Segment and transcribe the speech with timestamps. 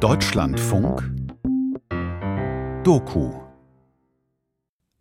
[0.00, 1.02] Deutschlandfunk
[2.82, 3.32] Doku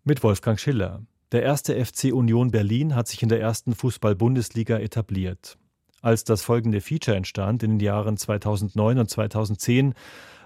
[0.04, 1.01] mit Wolfgang Schiller.
[1.31, 5.57] Der erste FC Union Berlin hat sich in der ersten Fußball-Bundesliga etabliert.
[6.01, 9.93] Als das folgende Feature entstand in den Jahren 2009 und 2010,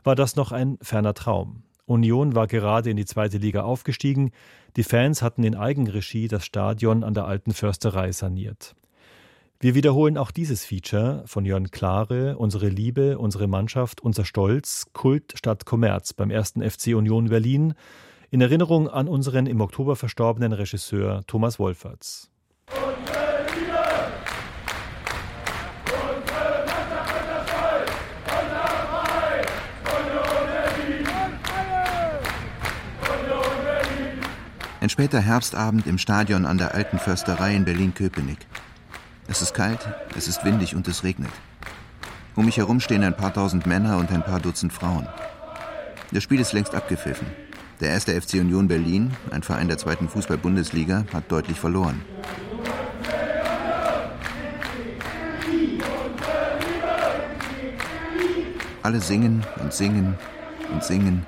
[0.04, 1.64] war das noch ein ferner Traum.
[1.86, 4.32] Union war gerade in die zweite Liga aufgestiegen.
[4.76, 8.76] Die Fans hatten in Eigenregie das Stadion an der alten Försterei saniert.
[9.60, 15.34] Wir wiederholen auch dieses Feature von Jörn Klare, unsere Liebe, unsere Mannschaft, unser Stolz, Kult
[15.36, 17.74] statt Kommerz beim ersten FC Union Berlin,
[18.30, 22.30] in Erinnerung an unseren im Oktober verstorbenen Regisseur Thomas Wolferts.
[34.80, 38.46] Ein später Herbstabend im Stadion an der Alten Försterei in Berlin-Köpenick.
[39.30, 41.32] Es ist kalt, es ist windig und es regnet.
[42.38, 45.06] Um mich herum stehen ein paar tausend Männer und ein paar Dutzend Frauen.
[46.12, 47.28] Das Spiel ist längst abgepfiffen.
[47.82, 52.02] Der erste FC Union Berlin, ein Verein der zweiten Fußball-Bundesliga, hat deutlich verloren.
[58.82, 60.18] Alle singen und singen
[60.72, 61.26] und singen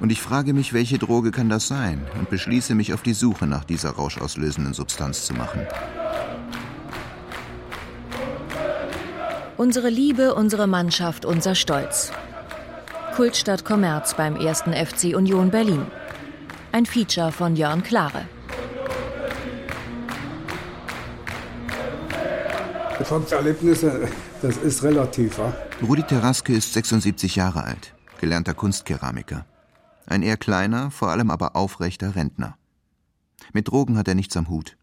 [0.00, 3.46] Und ich frage mich, welche Droge kann das sein und beschließe mich auf die Suche
[3.46, 5.66] nach dieser rauschauslösenden Substanz zu machen.
[9.56, 12.10] Unsere Liebe, unsere Mannschaft, unser Stolz.
[13.14, 15.86] Kultstadt Kommerz beim ersten FC Union Berlin.
[16.72, 18.26] Ein Feature von Jörn Klare.
[22.98, 24.08] Erfolgserlebnisse,
[24.42, 25.38] das ist relativ.
[25.38, 25.54] Ja?
[25.86, 29.44] Rudi Teraske ist 76 Jahre alt, gelernter Kunstkeramiker.
[30.06, 32.56] Ein eher kleiner, vor allem aber aufrechter Rentner.
[33.52, 34.76] Mit Drogen hat er nichts am Hut.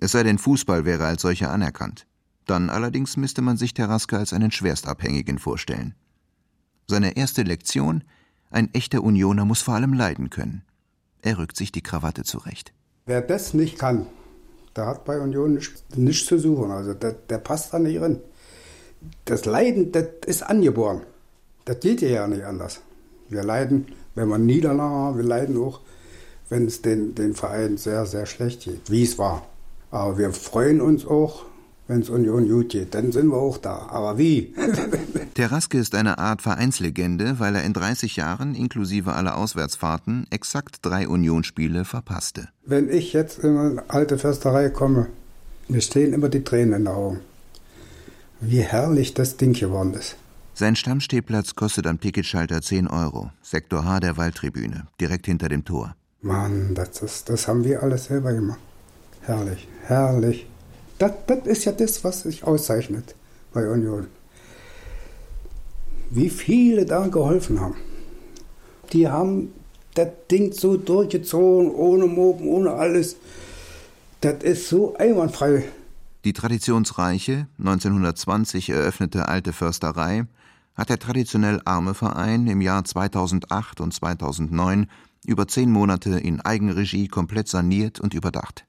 [0.00, 2.06] Es sei denn, Fußball wäre als solcher anerkannt.
[2.46, 5.94] Dann allerdings müsste man sich Teraske als einen Schwerstabhängigen vorstellen.
[6.86, 8.04] Seine erste Lektion:
[8.50, 10.62] Ein echter Unioner muss vor allem leiden können.
[11.20, 12.72] Er rückt sich die Krawatte zurecht.
[13.06, 14.06] Wer das nicht kann,
[14.76, 16.70] der hat bei Union nichts nicht zu suchen.
[16.70, 18.20] Also der, der passt da nicht rein.
[19.24, 21.02] Das Leiden, das ist angeboren.
[21.64, 22.80] Das geht ja nicht anders.
[23.28, 23.86] Wir leiden
[24.18, 25.16] wenn man Niederlagen haben.
[25.16, 25.80] Wir leiden auch,
[26.48, 29.46] wenn es den, den Verein sehr, sehr schlecht geht, wie es war.
[29.90, 31.44] Aber wir freuen uns auch,
[31.86, 32.94] wenn es Union gut geht.
[32.94, 33.88] Dann sind wir auch da.
[33.90, 34.54] Aber wie?
[35.34, 41.08] Teraske ist eine Art Vereinslegende, weil er in 30 Jahren, inklusive aller Auswärtsfahrten, exakt drei
[41.08, 42.48] Unionsspiele verpasste.
[42.66, 45.06] Wenn ich jetzt in eine alte Försterei komme,
[45.68, 47.20] mir stehen immer die Tränen in den Augen.
[48.40, 50.16] Wie herrlich das Ding geworden ist.
[50.58, 53.30] Sein Stammstehplatz kostet am Ticketschalter 10 Euro.
[53.42, 55.94] Sektor H der Waldtribüne, direkt hinter dem Tor.
[56.20, 58.58] Mann, das, ist, das haben wir alles selber gemacht.
[59.20, 60.48] Herrlich, herrlich.
[60.98, 63.14] Das, das ist ja das, was sich auszeichnet
[63.52, 64.08] bei Union.
[66.10, 67.76] Wie viele da geholfen haben.
[68.92, 69.52] Die haben
[69.94, 73.14] das Ding so durchgezogen, ohne Moben, ohne alles.
[74.22, 75.66] Das ist so einwandfrei.
[76.24, 80.26] Die traditionsreiche, 1920 eröffnete alte Försterei
[80.78, 84.86] hat der traditionell arme Verein im Jahr 2008 und 2009
[85.26, 88.64] über zehn Monate in Eigenregie komplett saniert und überdacht.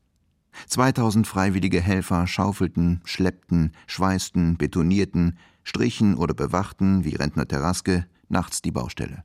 [0.67, 8.71] 2000 freiwillige Helfer schaufelten, schleppten, schweißten, betonierten, strichen oder bewachten, wie Rentner Teraske, nachts die
[8.71, 9.23] Baustelle.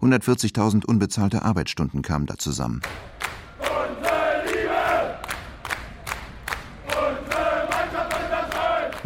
[0.00, 2.82] 140.000 unbezahlte Arbeitsstunden kamen da zusammen.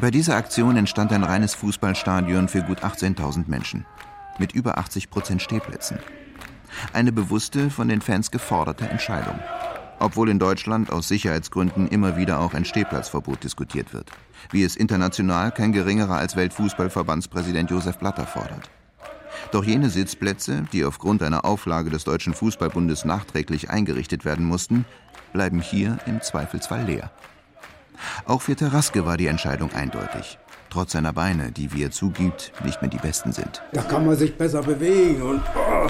[0.03, 3.87] Bei dieser Aktion entstand ein reines Fußballstadion für gut 18.000 Menschen
[4.41, 6.01] mit über 80 Prozent Stehplätzen.
[6.93, 9.39] Eine bewusste, von den Fans geforderte Entscheidung.
[10.01, 14.11] Obwohl in Deutschland aus Sicherheitsgründen immer wieder auch ein Stehplatzverbot diskutiert wird.
[14.51, 18.71] Wie es international kein geringerer als Weltfußballverbandspräsident Josef Blatter fordert.
[19.53, 24.85] Doch jene Sitzplätze, die aufgrund einer Auflage des Deutschen Fußballbundes nachträglich eingerichtet werden mussten,
[25.33, 27.13] bleiben hier im Zweifelsfall leer.
[28.27, 30.39] Auch für Teraske war die Entscheidung eindeutig.
[30.71, 33.63] Trotz seiner Beine, die, wie er zugibt, nicht mehr die besten sind.
[33.73, 35.43] Da kann man sich besser bewegen und.
[35.55, 35.89] Oh.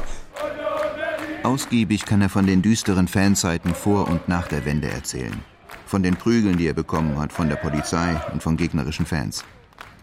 [1.44, 5.40] Ausgiebig kann er von den düsteren Fanzeiten vor und nach der Wende erzählen.
[5.86, 9.44] Von den Prügeln, die er bekommen hat von der Polizei und von gegnerischen Fans.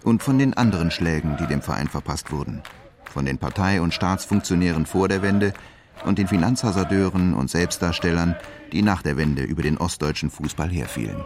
[0.03, 2.61] Und von den anderen Schlägen, die dem Verein verpasst wurden.
[3.05, 5.53] Von den Partei- und Staatsfunktionären vor der Wende
[6.05, 8.35] und den Finanzhasardeuren und Selbstdarstellern,
[8.71, 11.23] die nach der Wende über den ostdeutschen Fußball herfielen.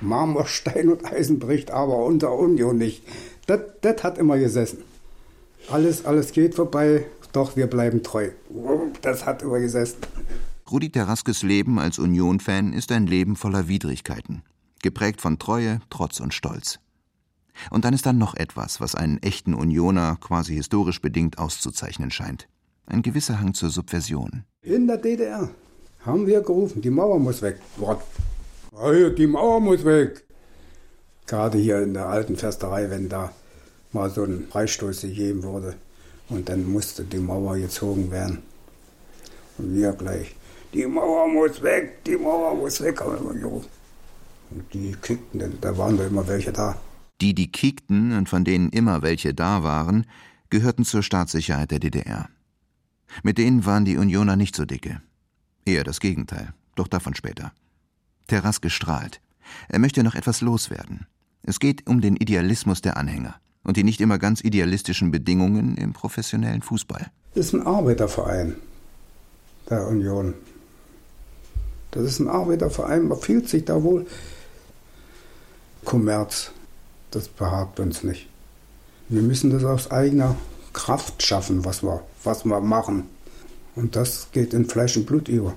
[0.00, 3.02] Marmor, Stein und Eisen bricht, aber unter Union nicht.
[3.46, 4.78] Das, das hat immer gesessen.
[5.68, 8.30] Alles, alles geht vorbei, doch wir bleiben treu.
[9.02, 9.98] Das hat immer gesessen.
[10.70, 14.42] Rudi Teraskes Leben als Union-Fan ist ein Leben voller Widrigkeiten,
[14.82, 16.78] geprägt von Treue, Trotz und Stolz.
[17.70, 22.48] Und dann ist da noch etwas, was einen echten Unioner quasi historisch bedingt auszuzeichnen scheint.
[22.86, 24.44] Ein gewisser Hang zur Subversion.
[24.62, 25.50] In der DDR
[26.04, 27.60] haben wir gerufen, die Mauer muss weg.
[28.80, 30.24] Die Mauer muss weg.
[31.26, 33.30] Gerade hier in der alten Försterei, wenn da
[33.92, 35.74] mal so ein Freistoß gegeben wurde
[36.30, 38.38] und dann musste die Mauer gezogen werden.
[39.58, 40.34] Und wir gleich,
[40.72, 43.02] die Mauer muss weg, die Mauer muss weg.
[43.02, 46.80] Und die kickten, da waren da immer welche da.
[47.20, 50.06] Die, die kickten und von denen immer welche da waren,
[50.48, 52.30] gehörten zur Staatssicherheit der DDR.
[53.22, 55.02] Mit denen waren die Unioner nicht so dicke.
[55.66, 57.52] Eher das Gegenteil, doch davon später.
[58.30, 59.20] Terras gestrahlt.
[59.68, 61.08] Er möchte noch etwas loswerden.
[61.42, 63.34] Es geht um den Idealismus der Anhänger
[63.64, 67.10] und die nicht immer ganz idealistischen Bedingungen im professionellen Fußball.
[67.34, 68.54] Das ist ein Arbeiterverein
[69.68, 70.34] der Union.
[71.90, 74.06] Das ist ein Arbeiterverein, man fühlt sich da wohl.
[75.84, 76.52] Kommerz,
[77.10, 78.28] das behagt uns nicht.
[79.08, 80.36] Wir müssen das aus eigener
[80.72, 83.08] Kraft schaffen, was wir, was wir machen.
[83.74, 85.56] Und das geht in Fleisch und Blut über.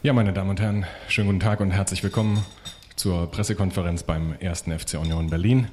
[0.00, 2.44] Ja, meine Damen und Herren, schönen guten Tag und herzlich willkommen
[2.94, 4.66] zur Pressekonferenz beim 1.
[4.78, 5.66] FC Union Berlin.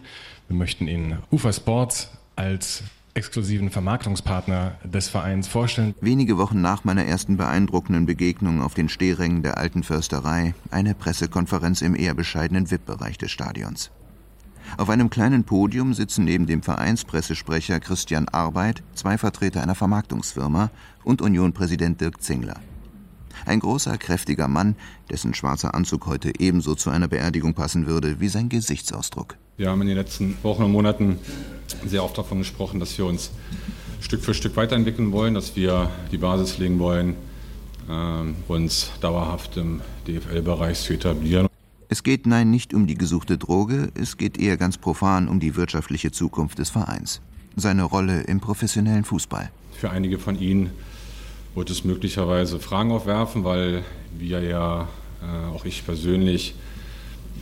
[0.48, 2.82] Wir möchten Ihnen UFA Sports als
[3.14, 5.94] exklusiven Vermarktungspartner des Vereins vorstellen.
[6.02, 11.84] Wenige Wochen nach meiner ersten beeindruckenden Begegnung auf den Stehrängen der alten Försterei eine Pressekonferenz
[11.84, 13.92] im eher bescheidenen VIP-Bereich des Stadions.
[14.78, 20.72] Auf einem kleinen Podium sitzen neben dem Vereinspressesprecher Christian Arbeit zwei Vertreter einer Vermarktungsfirma
[21.04, 22.60] und Unionpräsident Dirk Zingler.
[23.46, 24.76] Ein großer, kräftiger Mann,
[25.10, 29.38] dessen schwarzer Anzug heute ebenso zu einer Beerdigung passen würde wie sein Gesichtsausdruck.
[29.58, 31.20] Wir haben in den letzten Wochen und Monaten
[31.86, 33.30] sehr oft davon gesprochen, dass wir uns
[34.02, 37.16] Stück für Stück weiterentwickeln wollen, dass wir die Basis legen wollen,
[37.88, 41.48] äh, uns dauerhaft im DFL-Bereich zu etablieren.
[41.88, 45.56] Es geht nein nicht um die gesuchte Droge, es geht eher ganz profan um die
[45.56, 47.22] wirtschaftliche Zukunft des Vereins.
[47.56, 49.52] Seine Rolle im professionellen Fußball.
[49.72, 50.72] Für einige von Ihnen
[51.56, 53.84] wird es möglicherweise Fragen aufwerfen, weil
[54.18, 54.88] wir ja,
[55.22, 56.56] äh, auch ich persönlich,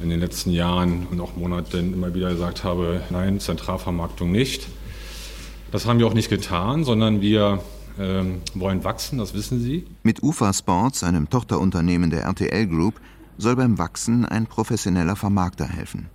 [0.01, 4.67] in den letzten Jahren und auch Monaten immer wieder gesagt habe, nein, Zentralvermarktung nicht.
[5.71, 7.63] Das haben wir auch nicht getan, sondern wir
[7.99, 9.85] ähm, wollen wachsen, das wissen Sie.
[10.03, 12.99] Mit UFA Sports, einem Tochterunternehmen der RTL Group,
[13.37, 16.09] soll beim Wachsen ein professioneller Vermarkter helfen.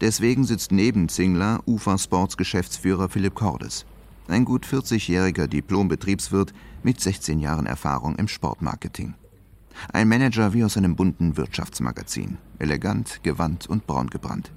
[0.00, 3.84] Deswegen sitzt neben Zingler UFA Sports Geschäftsführer Philipp Cordes,
[4.28, 6.52] ein gut 40-jähriger Diplom-Betriebswirt
[6.84, 9.14] mit 16 Jahren Erfahrung im Sportmarketing.
[9.92, 14.52] Ein Manager wie aus einem bunten Wirtschaftsmagazin, elegant, gewandt und braun gebrannt.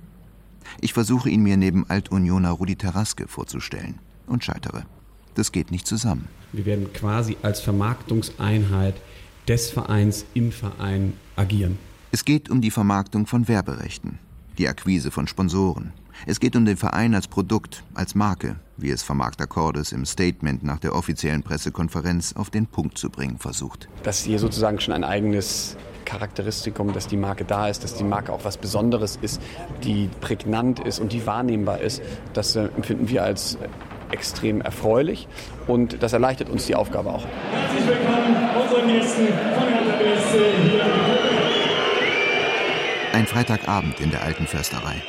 [0.81, 4.83] Ich versuche ihn mir neben Altunioner Rudi Terraske vorzustellen und scheitere.
[5.33, 6.27] Das geht nicht zusammen.
[6.51, 8.95] Wir werden quasi als Vermarktungseinheit
[9.47, 11.77] des Vereins im Verein agieren.
[12.11, 14.19] Es geht um die Vermarktung von Werberechten,
[14.57, 15.93] die Akquise von Sponsoren.
[16.25, 20.63] Es geht um den Verein als Produkt, als Marke, wie es Vermarkter Cordes im Statement
[20.63, 23.87] nach der offiziellen Pressekonferenz auf den Punkt zu bringen versucht.
[24.03, 28.31] Dass hier sozusagen schon ein eigenes Charakteristikum, dass die Marke da ist, dass die Marke
[28.31, 29.41] auch was Besonderes ist,
[29.83, 32.01] die prägnant ist und die wahrnehmbar ist,
[32.33, 33.57] das äh, empfinden wir als
[34.09, 35.27] extrem erfreulich
[35.67, 37.25] und das erleichtert uns die Aufgabe auch.
[37.51, 40.85] Herzlich willkommen unseren Gästen von Hertha BSC hier
[43.11, 45.03] Ein Freitagabend in der alten Försterei.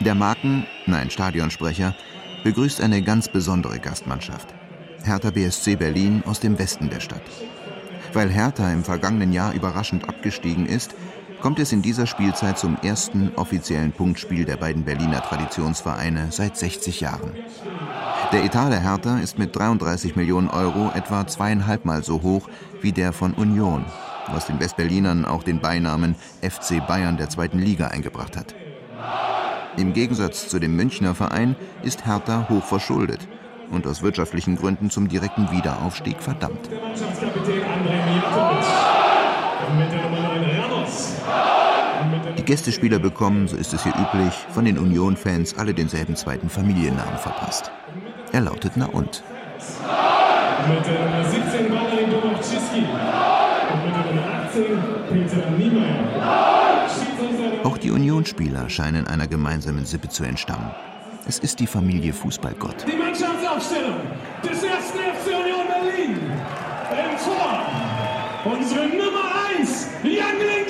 [0.00, 1.94] Der Marken, nein Stadionsprecher,
[2.42, 4.52] begrüßt eine ganz besondere Gastmannschaft.
[5.04, 7.22] Hertha BSC Berlin aus dem Westen der Stadt.
[8.12, 10.94] Weil Hertha im vergangenen Jahr überraschend abgestiegen ist,
[11.40, 17.00] kommt es in dieser Spielzeit zum ersten offiziellen Punktspiel der beiden Berliner Traditionsvereine seit 60
[17.00, 17.32] Jahren.
[18.32, 22.48] Der Etat der Hertha ist mit 33 Millionen Euro etwa zweieinhalbmal so hoch
[22.82, 23.84] wie der von Union,
[24.32, 28.54] was den Westberlinern auch den Beinamen FC Bayern der zweiten Liga eingebracht hat.
[29.76, 33.26] Im Gegensatz zu dem Münchner Verein ist Hertha hoch verschuldet
[33.70, 36.70] und aus wirtschaftlichen Gründen zum direkten Wiederaufstieg verdammt.
[42.36, 47.18] Die Gästespieler bekommen, so ist es hier üblich, von den Union-Fans alle denselben zweiten Familiennamen
[47.18, 47.72] verpasst.
[48.32, 49.24] Er lautet Na und.
[50.68, 52.84] Mit der Nummer 17 Valery Domowczyski
[53.72, 54.64] und mit der Nummer 18
[55.10, 56.63] Peter Niemeyer.
[57.64, 60.70] Auch die Unionsspieler scheinen einer gemeinsamen Sippe zu entstammen.
[61.26, 62.84] Es ist die Familie Fußballgott.
[62.86, 63.96] Die Mannschaftsaufstellung
[64.42, 64.68] des 1.
[64.68, 66.20] FC Union Berlin.
[66.90, 67.64] Im Tor
[68.44, 70.63] unsere Nummer 1, Jan Linker.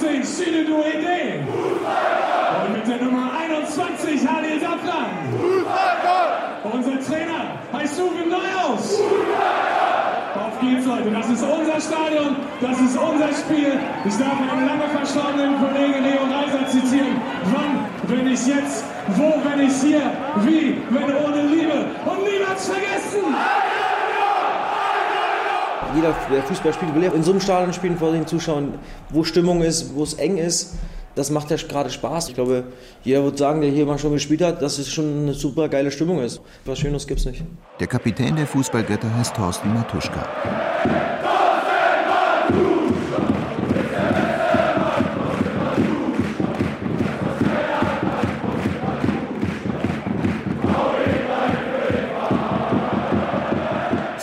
[0.00, 1.46] 20 Shinedu Ideen.
[1.48, 5.10] Und mit der Nummer 21 Halil Safran.
[6.62, 9.00] Unser Trainer heißt Uwe Neuhaus.
[10.34, 11.10] Auf geht's, Leute.
[11.10, 13.72] Das ist unser Stadion, das ist unser Spiel.
[14.04, 17.20] Ich darf meinen lange verstorbenen Kollegen Leo Reiser zitieren.
[17.52, 18.84] Wann, bin ich jetzt,
[19.16, 20.02] wo, bin ich hier,
[20.44, 21.86] wie, wenn ohne Liebe.
[22.06, 23.34] Und niemals vergessen!
[25.98, 28.78] Jeder, der Fußball spielt, will ja in so einem Stadion spielen vor den Zuschauern,
[29.10, 30.76] wo Stimmung ist, wo es eng ist.
[31.16, 32.28] Das macht ja gerade Spaß.
[32.28, 32.62] Ich glaube,
[33.02, 35.90] jeder wird sagen, der hier mal schon gespielt hat, dass es schon eine super geile
[35.90, 36.40] Stimmung ist.
[36.64, 37.42] Was Schönes gibt's nicht.
[37.80, 40.24] Der Kapitän der Fußballgötter heißt Thorsten Matuschka.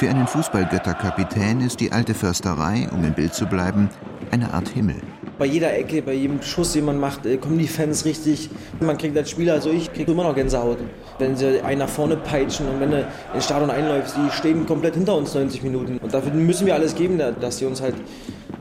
[0.05, 3.89] Für einen Fußballgötterkapitän ist die alte Försterei, um im Bild zu bleiben,
[4.29, 4.97] eine Art Himmel.
[5.39, 8.51] Bei jeder Ecke, bei jedem Schuss, den man macht, äh, kommen die Fans richtig.
[8.79, 10.77] Man kriegt als Spieler, also ich kriege immer noch Gänsehaut.
[11.17, 14.93] Wenn sie einen nach vorne peitschen und wenn du ins Stadion einläufst, die stehen komplett
[14.93, 15.97] hinter uns 90 Minuten.
[15.97, 17.95] Und dafür müssen wir alles geben, dass sie uns halt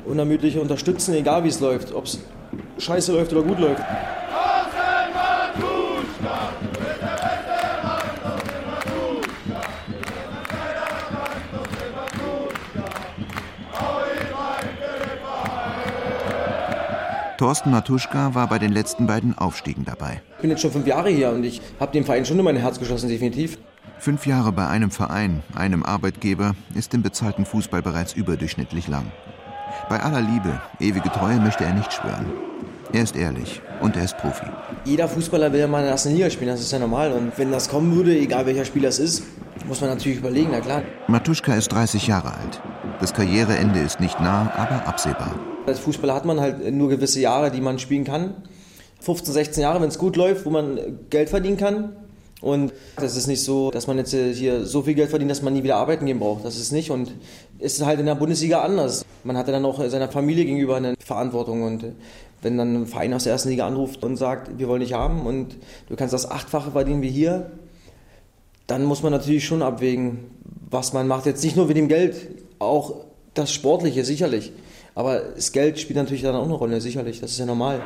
[0.06, 1.92] unermüdlich unterstützen, egal wie es läuft.
[1.92, 2.20] Ob es
[2.78, 3.82] scheiße läuft oder gut läuft.
[17.44, 20.22] Thorsten Matuschka war bei den letzten beiden Aufstiegen dabei.
[20.36, 22.56] Ich bin jetzt schon fünf Jahre hier und ich habe dem Verein schon in mein
[22.56, 23.58] Herz geschossen, definitiv.
[23.98, 29.12] Fünf Jahre bei einem Verein, einem Arbeitgeber, ist im bezahlten Fußball bereits überdurchschnittlich lang.
[29.90, 32.32] Bei aller Liebe, ewige Treue möchte er nicht schwören.
[32.94, 34.46] Er ist ehrlich und er ist Profi.
[34.86, 37.12] Jeder Fußballer will ja mal in der ersten Liga spielen, das ist ja normal.
[37.12, 39.22] Und wenn das kommen würde, egal welcher Spieler es ist,
[39.66, 40.82] muss man natürlich überlegen, na klar.
[41.08, 42.62] Matuschka ist 30 Jahre alt.
[43.00, 45.38] Das Karriereende ist nicht nah, aber absehbar.
[45.66, 48.34] Als Fußballer hat man halt nur gewisse Jahre, die man spielen kann.
[49.00, 50.78] 15, 16 Jahre, wenn es gut läuft, wo man
[51.10, 51.96] Geld verdienen kann.
[52.40, 55.54] Und das ist nicht so, dass man jetzt hier so viel Geld verdient, dass man
[55.54, 56.44] nie wieder arbeiten gehen braucht.
[56.44, 56.90] Das ist nicht.
[56.90, 57.12] Und
[57.58, 59.04] es ist halt in der Bundesliga anders.
[59.24, 61.62] Man hatte dann auch seiner Familie gegenüber eine Verantwortung.
[61.62, 61.84] Und
[62.42, 65.26] wenn dann ein Verein aus der ersten Liga anruft und sagt, wir wollen dich haben
[65.26, 65.56] und
[65.88, 67.50] du kannst das Achtfache verdienen wie hier,
[68.66, 70.18] dann muss man natürlich schon abwägen,
[70.70, 71.26] was man macht.
[71.26, 72.94] Jetzt nicht nur mit dem Geld, auch
[73.34, 74.52] das Sportliche sicherlich.
[74.94, 77.20] Aber das Geld spielt natürlich dann auch eine Rolle, sicherlich.
[77.20, 77.80] Das ist ja normal.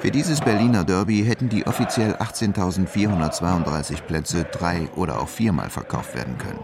[0.00, 6.36] Für dieses Berliner Derby hätten die offiziell 18.432 Plätze drei oder auch viermal verkauft werden
[6.36, 6.58] können.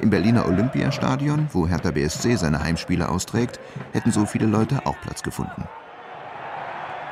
[0.00, 3.60] Im Berliner Olympiastadion, wo Hertha BSC seine Heimspiele austrägt,
[3.92, 5.64] hätten so viele Leute auch Platz gefunden.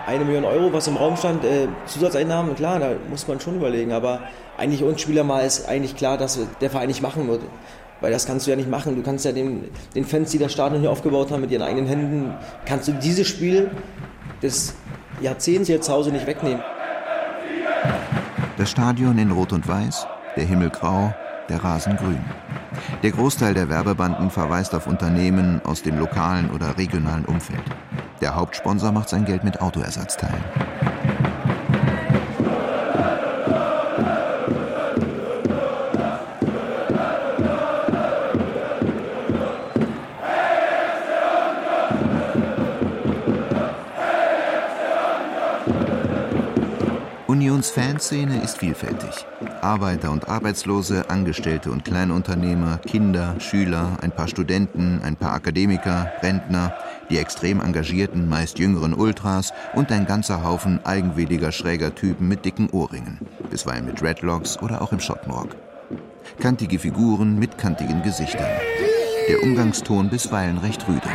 [0.07, 3.93] Eine Million Euro, was im Raum stand, äh, Zusatzeinnahmen, klar, da muss man schon überlegen.
[3.93, 4.21] Aber
[4.57, 7.43] eigentlich uns Spieler mal ist eigentlich klar, dass der Verein nicht machen wird.
[8.01, 8.97] Weil das kannst du ja nicht machen.
[8.97, 11.87] Du kannst ja den, den Fans, die das Stadion hier aufgebaut haben, mit ihren eigenen
[11.87, 12.35] Händen,
[12.65, 13.71] kannst du dieses Spiel
[14.43, 14.75] des
[15.21, 16.63] Jahrzehnts hier zu Hause nicht wegnehmen.
[18.57, 21.15] Das Stadion in Rot und Weiß, der Himmel grau,
[21.51, 22.25] der Rasen grün.
[23.03, 27.63] Der Großteil der Werbebanden verweist auf Unternehmen aus dem lokalen oder regionalen Umfeld.
[28.21, 30.45] Der Hauptsponsor macht sein Geld mit Autoersatzteilen.
[47.71, 49.27] Unions Fanszene ist vielfältig.
[49.61, 56.75] Arbeiter und Arbeitslose, Angestellte und Kleinunternehmer, Kinder, Schüler, ein paar Studenten, ein paar Akademiker, Rentner,
[57.11, 62.71] die extrem engagierten, meist jüngeren Ultras und ein ganzer Haufen eigenwilliger schräger Typen mit dicken
[62.71, 63.19] Ohrringen,
[63.51, 65.55] bisweilen mit Dreadlocks oder auch im Schottenrock.
[66.41, 68.51] Kantige Figuren mit kantigen Gesichtern.
[69.29, 71.11] Der Umgangston bisweilen recht rüde.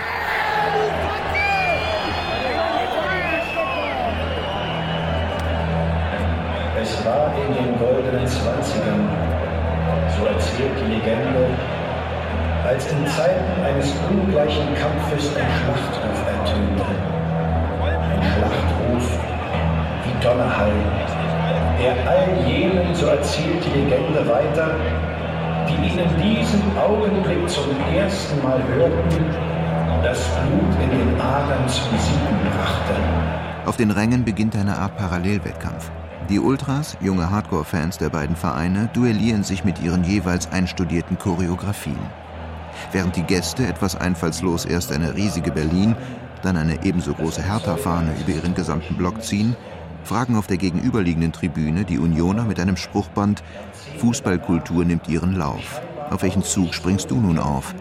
[7.47, 9.07] In den goldenen Zwanzigern,
[10.17, 11.45] so erzählt die Legende,
[12.65, 16.85] als in Zeiten eines ungleichen Kampfes ein Schlachtruf ertönte.
[17.85, 19.05] Ein Schlachtruf
[20.03, 20.71] wie Donnerhall,
[21.79, 24.71] der all jenen, so erzählt die Legende weiter,
[25.67, 29.25] die ihn in diesem Augenblick zum ersten Mal hörten,
[30.03, 32.95] das Blut in den Adern zum Siegen brachte.
[33.67, 35.91] Auf den Rängen beginnt eine Art Parallelwettkampf.
[36.29, 41.99] Die Ultras, junge Hardcore-Fans der beiden Vereine, duellieren sich mit ihren jeweils einstudierten Choreografien.
[42.91, 45.95] Während die Gäste etwas einfallslos erst eine riesige Berlin,
[46.41, 49.55] dann eine ebenso große Hertha-Fahne über ihren gesamten Block ziehen,
[50.03, 53.43] fragen auf der gegenüberliegenden Tribüne die Unioner mit einem Spruchband
[53.99, 55.79] Fußballkultur nimmt ihren Lauf.
[56.09, 57.75] Auf welchen Zug springst du nun auf?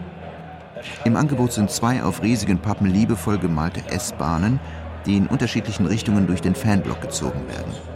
[1.03, 4.59] Im Angebot sind zwei auf riesigen Pappen liebevoll gemalte S-Bahnen,
[5.07, 7.94] die in unterschiedlichen Richtungen durch den Fanblock gezogen werden.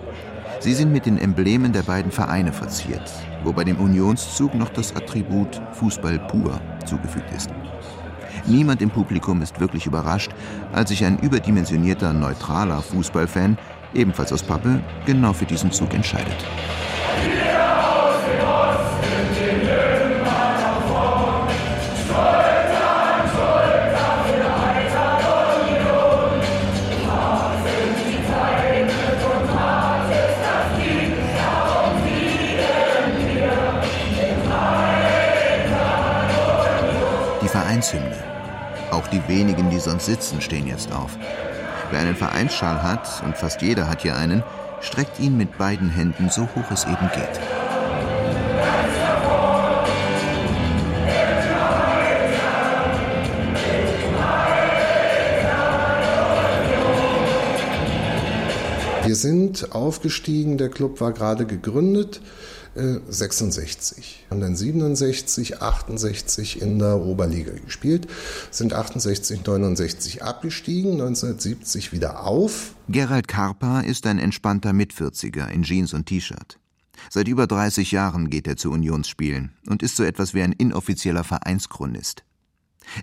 [0.62, 3.10] Sie sind mit den Emblemen der beiden Vereine verziert,
[3.46, 7.50] wo bei dem Unionszug noch das Attribut Fußball pur zugefügt ist.
[8.46, 10.32] Niemand im Publikum ist wirklich überrascht,
[10.74, 13.58] als sich ein überdimensionierter neutraler Fußballfan,
[13.94, 16.46] ebenfalls aus Pappe, genau für diesen Zug entscheidet.
[37.82, 38.24] Vereinshymne.
[38.92, 41.18] Auch die wenigen, die sonst sitzen, stehen jetzt auf.
[41.92, 44.44] Wer einen Vereinsschal hat, und fast jeder hat hier einen,
[44.82, 47.40] streckt ihn mit beiden Händen so hoch es eben geht.
[59.06, 62.22] Wir sind aufgestiegen, der Club war gerade gegründet.
[62.76, 64.26] 66.
[64.30, 68.08] Haben dann 67, 68 in der Oberliga gespielt,
[68.52, 72.76] sind 68, 69 abgestiegen, 1970 wieder auf.
[72.88, 76.60] Gerald Karpa ist ein entspannter Mitvierziger in Jeans und T-Shirt.
[77.10, 81.24] Seit über 30 Jahren geht er zu Unionsspielen und ist so etwas wie ein inoffizieller
[81.24, 82.24] Vereinschronist.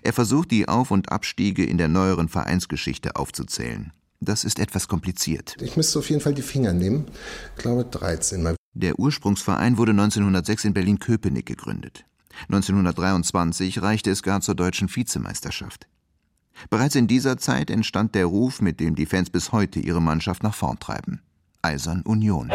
[0.03, 3.91] Er versucht, die Auf- und Abstiege in der neueren Vereinsgeschichte aufzuzählen.
[4.19, 5.55] Das ist etwas kompliziert.
[5.61, 7.05] Ich müsste auf jeden Fall die Finger nehmen.
[7.55, 8.55] Ich glaube 13 Mal.
[8.73, 12.05] Der Ursprungsverein wurde 1906 in Berlin-Köpenick gegründet.
[12.43, 15.87] 1923 reichte es gar zur deutschen Vizemeisterschaft.
[16.69, 20.43] Bereits in dieser Zeit entstand der Ruf, mit dem die Fans bis heute ihre Mannschaft
[20.43, 21.21] nach vorn treiben.
[21.61, 22.51] Eisern Union.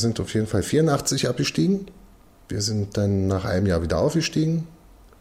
[0.00, 1.86] Sind auf jeden Fall 84 abgestiegen.
[2.48, 4.66] Wir sind dann nach einem Jahr wieder aufgestiegen.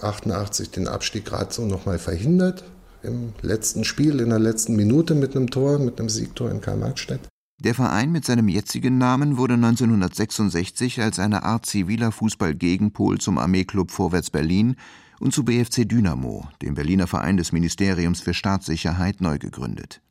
[0.02, 2.64] 88 den Abstieg gerade so nochmal verhindert.
[3.04, 7.22] Im letzten Spiel, in der letzten Minute mit einem Tor, mit einem Siegtor in Karl-Marx-Stadt.
[7.62, 13.92] Der Verein mit seinem jetzigen Namen wurde 1966 als eine Art ziviler Fußball-Gegenpol zum Armeeklub
[13.92, 14.76] Vorwärts Berlin
[15.20, 20.02] und zu BFC Dynamo, dem Berliner Verein des Ministeriums für Staatssicherheit, neu gegründet.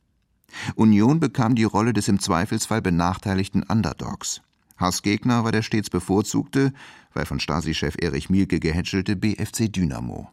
[0.75, 4.41] Union bekam die Rolle des im Zweifelsfall benachteiligten Underdogs.
[4.79, 6.73] Hassgegner war der stets bevorzugte,
[7.13, 10.29] weil von Stasi-Chef Erich Mielke gehätschelte BFC Dynamo.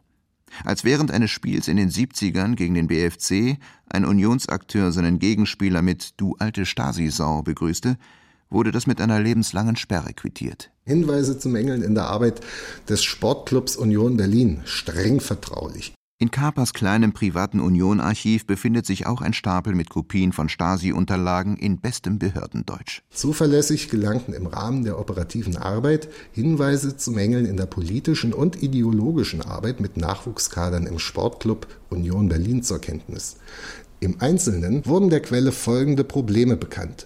[0.63, 3.57] Als während eines Spiels in den 70ern gegen den BFC
[3.89, 7.97] ein Unionsakteur seinen Gegenspieler mit Du alte Stasi-Sau begrüßte,
[8.49, 10.71] wurde das mit einer lebenslangen Sperre quittiert.
[10.85, 12.39] Hinweise zu Mängeln in der Arbeit
[12.87, 15.93] des Sportclubs Union Berlin, streng vertraulich.
[16.19, 21.79] In Kapers kleinem privaten Union-Archiv befindet sich auch ein Stapel mit Kopien von Stasi-Unterlagen in
[21.79, 23.03] bestem Behördendeutsch.
[23.11, 29.43] Zuverlässig gelangten im Rahmen der operativen Arbeit Hinweise zu Mängeln in der politischen und ideologischen
[29.43, 33.35] Arbeit mit Nachwuchskadern im Sportclub Union Berlin zur Kenntnis.
[33.99, 37.05] Im Einzelnen wurden der Quelle folgende Probleme bekannt.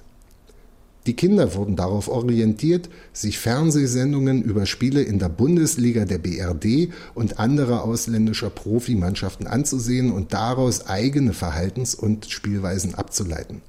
[1.07, 7.39] Die Kinder wurden darauf orientiert, sich Fernsehsendungen über Spiele in der Bundesliga der BRD und
[7.39, 13.61] anderer ausländischer Profimannschaften anzusehen und daraus eigene Verhaltens- und Spielweisen abzuleiten.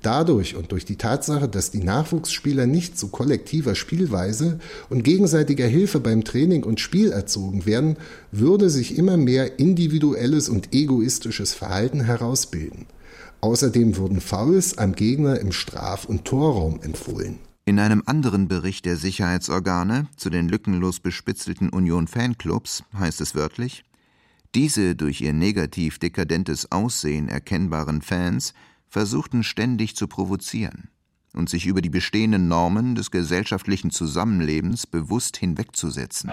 [0.00, 6.00] Dadurch und durch die Tatsache, dass die Nachwuchsspieler nicht zu kollektiver Spielweise und gegenseitiger Hilfe
[6.00, 7.98] beim Training und Spiel erzogen werden,
[8.32, 12.86] würde sich immer mehr individuelles und egoistisches Verhalten herausbilden.
[13.40, 17.38] Außerdem wurden Fouls am Gegner im Straf- und Torraum empfohlen.
[17.64, 23.84] In einem anderen Bericht der Sicherheitsorgane zu den lückenlos bespitzelten Union-Fanclubs heißt es wörtlich:
[24.54, 28.52] Diese durch ihr negativ dekadentes Aussehen erkennbaren Fans
[28.88, 30.90] versuchten ständig zu provozieren
[31.32, 36.30] und sich über die bestehenden Normen des gesellschaftlichen Zusammenlebens bewusst hinwegzusetzen.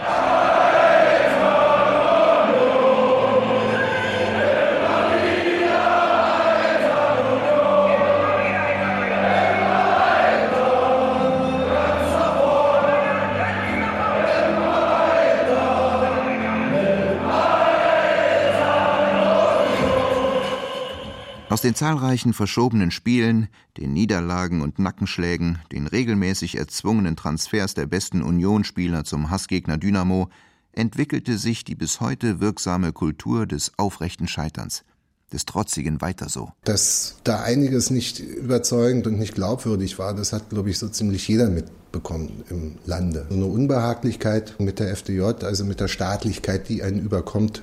[21.68, 29.04] Den zahlreichen verschobenen Spielen, den Niederlagen und Nackenschlägen, den regelmäßig erzwungenen Transfers der besten Unionsspieler
[29.04, 30.30] zum Hassgegner Dynamo
[30.72, 34.86] entwickelte sich die bis heute wirksame Kultur des aufrechten Scheiterns,
[35.34, 36.54] des trotzigen Weiter so.
[36.64, 41.28] Dass da einiges nicht überzeugend und nicht glaubwürdig war, das hat, glaube ich, so ziemlich
[41.28, 43.26] jeder mitbekommen im Lande.
[43.28, 47.62] So eine Unbehaglichkeit mit der FDJ, also mit der Staatlichkeit, die einen überkommt,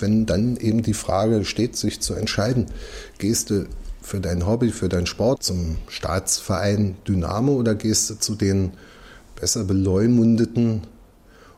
[0.00, 2.66] wenn dann eben die Frage steht, sich zu entscheiden,
[3.18, 3.66] gehst du
[4.02, 8.72] für dein Hobby, für deinen Sport zum Staatsverein Dynamo oder gehst du zu den
[9.38, 10.82] besser beleumundeten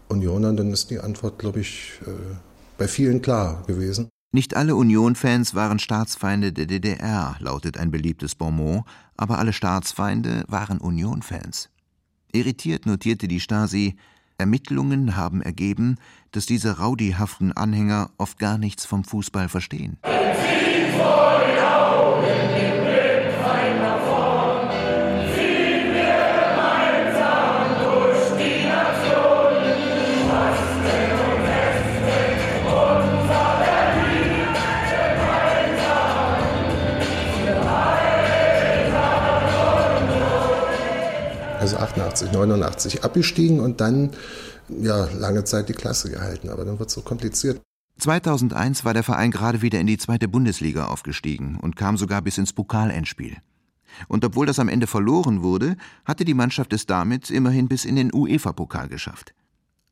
[0.08, 2.10] Unionern, dann ist die Antwort, glaube ich, äh,
[2.76, 4.08] bei vielen klar gewesen.
[4.32, 8.84] Nicht alle Union-Fans waren Staatsfeinde der DDR, lautet ein beliebtes Bonmot,
[9.16, 11.68] aber alle Staatsfeinde waren Union-Fans.
[12.32, 13.96] Irritiert notierte die Stasi,
[14.38, 15.96] Ermittlungen haben ergeben,
[16.32, 19.98] dass diese raudihaften Anhänger oft gar nichts vom Fußball verstehen.
[41.60, 44.10] Also 88, 89 abgestiegen und dann
[44.80, 47.60] ja lange Zeit die Klasse gehalten, aber dann wird es so kompliziert.
[47.98, 52.38] 2001 war der Verein gerade wieder in die zweite Bundesliga aufgestiegen und kam sogar bis
[52.38, 53.36] ins Pokalendspiel.
[54.08, 57.96] Und obwohl das am Ende verloren wurde, hatte die Mannschaft es damit immerhin bis in
[57.96, 59.34] den UEFA-Pokal geschafft.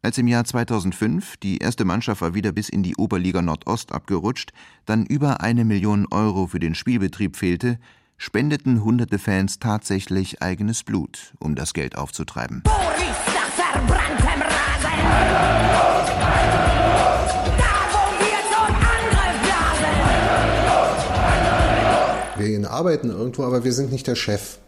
[0.00, 4.52] Als im Jahr 2005 die erste Mannschaft war wieder bis in die Oberliga Nordost abgerutscht,
[4.86, 7.78] dann über eine Million Euro für den Spielbetrieb fehlte,
[8.16, 12.62] spendeten hunderte Fans tatsächlich eigenes Blut, um das Geld aufzutreiben.
[12.62, 13.37] Boris
[13.72, 14.98] verbranntem Rasen.
[17.58, 19.96] Da, wo wir zum Angriff blasen.
[22.38, 24.58] Wir gehen arbeiten irgendwo, aber wir sind nicht der Chef.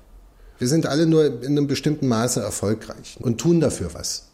[0.59, 4.29] Wir sind alle nur in einem bestimmten Maße erfolgreich und tun dafür was.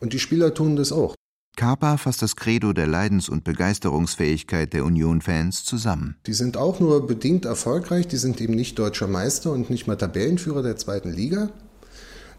[0.00, 1.14] Und die Spieler tun das auch.
[1.56, 6.16] Kapa fasst das Credo der Leidens- und Begeisterungsfähigkeit der Union-Fans zusammen.
[6.26, 9.94] Die sind auch nur bedingt erfolgreich, die sind eben nicht deutscher Meister und nicht mal
[9.94, 11.50] Tabellenführer der zweiten Liga,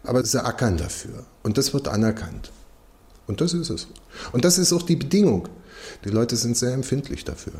[0.06, 1.24] aber sie ackern dafür.
[1.42, 2.52] Und das wird anerkannt.
[3.26, 3.88] Und das ist es.
[4.32, 5.48] Und das ist auch die Bedingung.
[6.04, 7.54] Die Leute sind sehr empfindlich dafür.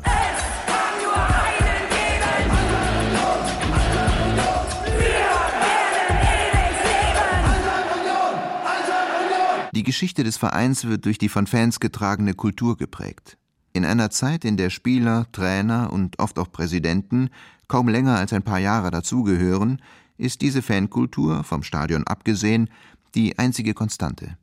[9.73, 13.37] Die Geschichte des Vereins wird durch die von Fans getragene Kultur geprägt.
[13.73, 17.29] In einer Zeit, in der Spieler, Trainer und oft auch Präsidenten
[17.67, 19.81] kaum länger als ein paar Jahre dazugehören,
[20.17, 22.69] ist diese Fankultur, vom Stadion abgesehen,
[23.15, 24.37] die einzige Konstante.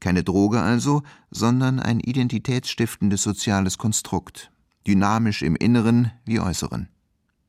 [0.00, 4.50] Keine Droge also, sondern ein identitätsstiftendes soziales Konstrukt,
[4.86, 6.88] dynamisch im Inneren wie Äußeren.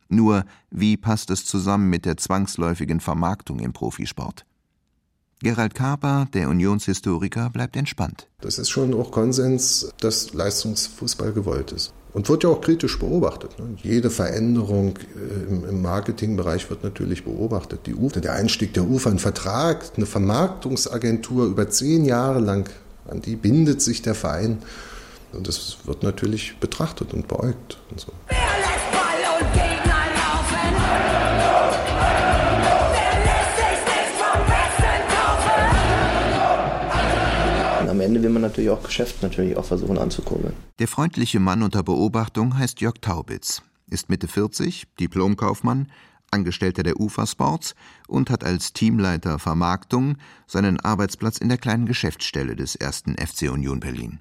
[0.08, 4.46] Nur, wie passt es zusammen mit der zwangsläufigen Vermarktung im Profisport?
[5.42, 8.28] Gerald Kaper, der Unionshistoriker, bleibt entspannt.
[8.42, 11.94] Das ist schon auch Konsens, dass Leistungsfußball gewollt ist.
[12.12, 13.60] Und wird ja auch kritisch beobachtet.
[13.60, 13.78] Ne?
[13.84, 17.82] Jede Veränderung äh, im Marketingbereich wird natürlich beobachtet.
[17.86, 22.68] Die UFA, der Einstieg der UFA, ein Vertrag, eine Vermarktungsagentur über zehn Jahre lang,
[23.08, 24.58] an die bindet sich der Verein.
[25.34, 27.78] Und das wird natürlich betrachtet und beäugt.
[27.92, 28.12] Und so.
[28.28, 28.38] Ball
[29.40, 29.79] und
[38.00, 40.54] am Ende will man natürlich auch Geschäft natürlich auch versuchen anzukurbeln.
[40.80, 45.88] Der freundliche Mann unter Beobachtung heißt Jörg Taubitz, ist Mitte 40, Diplomkaufmann,
[46.32, 47.76] Angestellter der UFA Sports
[48.08, 53.80] und hat als Teamleiter Vermarktung seinen Arbeitsplatz in der kleinen Geschäftsstelle des ersten FC Union
[53.80, 54.20] Berlin.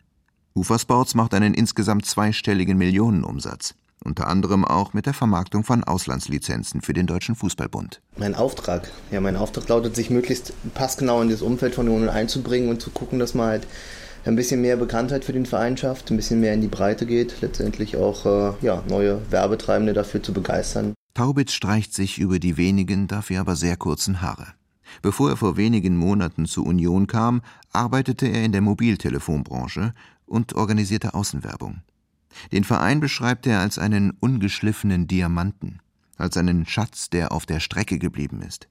[0.54, 6.80] UFA Sports macht einen insgesamt zweistelligen Millionenumsatz, unter anderem auch mit der Vermarktung von Auslandslizenzen
[6.80, 8.00] für den Deutschen Fußballbund.
[8.16, 12.68] Mein Auftrag, ja, mein Auftrag lautet, sich möglichst passgenau in das Umfeld von Union einzubringen
[12.70, 13.66] und zu gucken, dass man halt
[14.24, 17.40] ein bisschen mehr Bekanntheit für den Verein schafft, ein bisschen mehr in die Breite geht,
[17.40, 20.94] letztendlich auch äh, ja, neue Werbetreibende dafür zu begeistern.
[21.14, 24.46] Taubitz streicht sich über die wenigen, dafür aber sehr kurzen Haare.
[25.02, 29.92] Bevor er vor wenigen Monaten zur Union kam, arbeitete er in der Mobiltelefonbranche
[30.26, 31.82] und organisierte Außenwerbung.
[32.52, 35.80] Den Verein beschreibt er als einen ungeschliffenen Diamanten,
[36.16, 38.68] als einen Schatz, der auf der Strecke geblieben ist.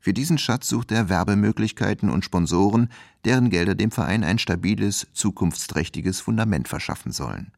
[0.00, 2.88] Für diesen Schatz sucht er Werbemöglichkeiten und Sponsoren,
[3.24, 7.52] deren Gelder dem Verein ein stabiles, zukunftsträchtiges Fundament verschaffen sollen.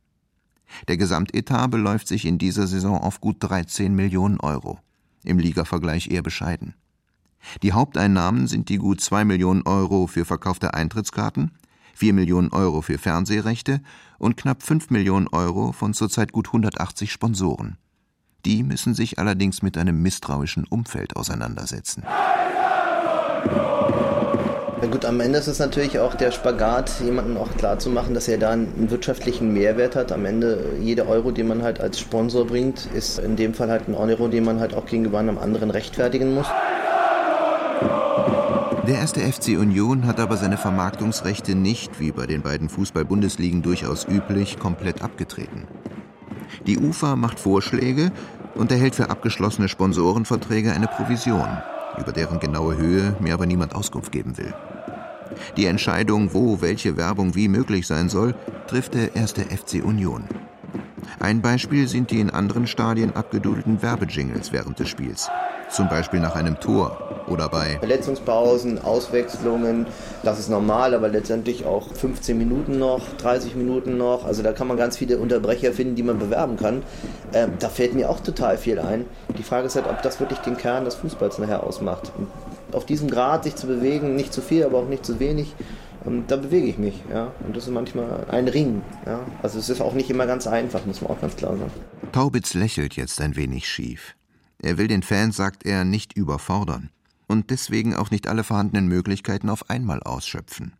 [0.88, 4.78] Der Gesamtetat beläuft sich in dieser Saison auf gut 13 Millionen Euro,
[5.24, 6.74] im Ligavergleich eher bescheiden.
[7.62, 11.52] Die Haupteinnahmen sind die gut 2 Millionen Euro für verkaufte Eintrittskarten,
[11.94, 13.82] 4 Millionen Euro für Fernsehrechte
[14.20, 17.78] und knapp 5 Millionen Euro von zurzeit gut 180 Sponsoren.
[18.44, 22.04] Die müssen sich allerdings mit einem misstrauischen Umfeld auseinandersetzen.
[24.82, 28.38] Na gut, am Ende ist es natürlich auch der Spagat, jemandem auch klarzumachen, dass er
[28.38, 30.10] da einen wirtschaftlichen Mehrwert hat.
[30.10, 33.88] Am Ende, jeder Euro, den man halt als Sponsor bringt, ist in dem Fall halt
[33.88, 36.46] ein Euro, den man halt auch gegenüber einem anderen rechtfertigen muss.
[38.90, 44.04] Der erste FC Union hat aber seine Vermarktungsrechte nicht, wie bei den beiden Fußball-Bundesligen durchaus
[44.04, 45.68] üblich, komplett abgetreten.
[46.66, 48.10] Die UFA macht Vorschläge
[48.56, 51.46] und erhält für abgeschlossene Sponsorenverträge eine Provision,
[51.98, 54.52] über deren genaue Höhe mir aber niemand Auskunft geben will.
[55.56, 58.34] Die Entscheidung, wo welche Werbung wie möglich sein soll,
[58.66, 60.24] trifft der erste FC Union.
[61.20, 65.30] Ein Beispiel sind die in anderen Stadien abgedudelten Werbejingles während des Spiels.
[65.70, 69.86] Zum Beispiel nach einem Tor oder bei Verletzungspausen, Auswechslungen,
[70.24, 74.24] das ist normal, aber letztendlich auch 15 Minuten noch, 30 Minuten noch.
[74.24, 76.82] Also da kann man ganz viele Unterbrecher finden, die man bewerben kann.
[77.32, 79.04] Ähm, da fällt mir auch total viel ein.
[79.38, 82.12] Die Frage ist halt, ob das wirklich den Kern des Fußballs nachher ausmacht.
[82.18, 82.26] Und
[82.74, 85.54] auf diesem Grad sich zu bewegen, nicht zu viel, aber auch nicht zu wenig,
[86.06, 87.00] ähm, da bewege ich mich.
[87.12, 87.32] Ja?
[87.46, 88.82] Und das ist manchmal ein Ring.
[89.06, 89.20] Ja?
[89.42, 91.70] Also es ist auch nicht immer ganz einfach, muss man auch ganz klar sagen.
[92.12, 94.16] Taubitz lächelt jetzt ein wenig schief.
[94.62, 96.90] Er will den Fans, sagt er, nicht überfordern
[97.30, 100.72] und deswegen auch nicht alle vorhandenen Möglichkeiten auf einmal ausschöpfen.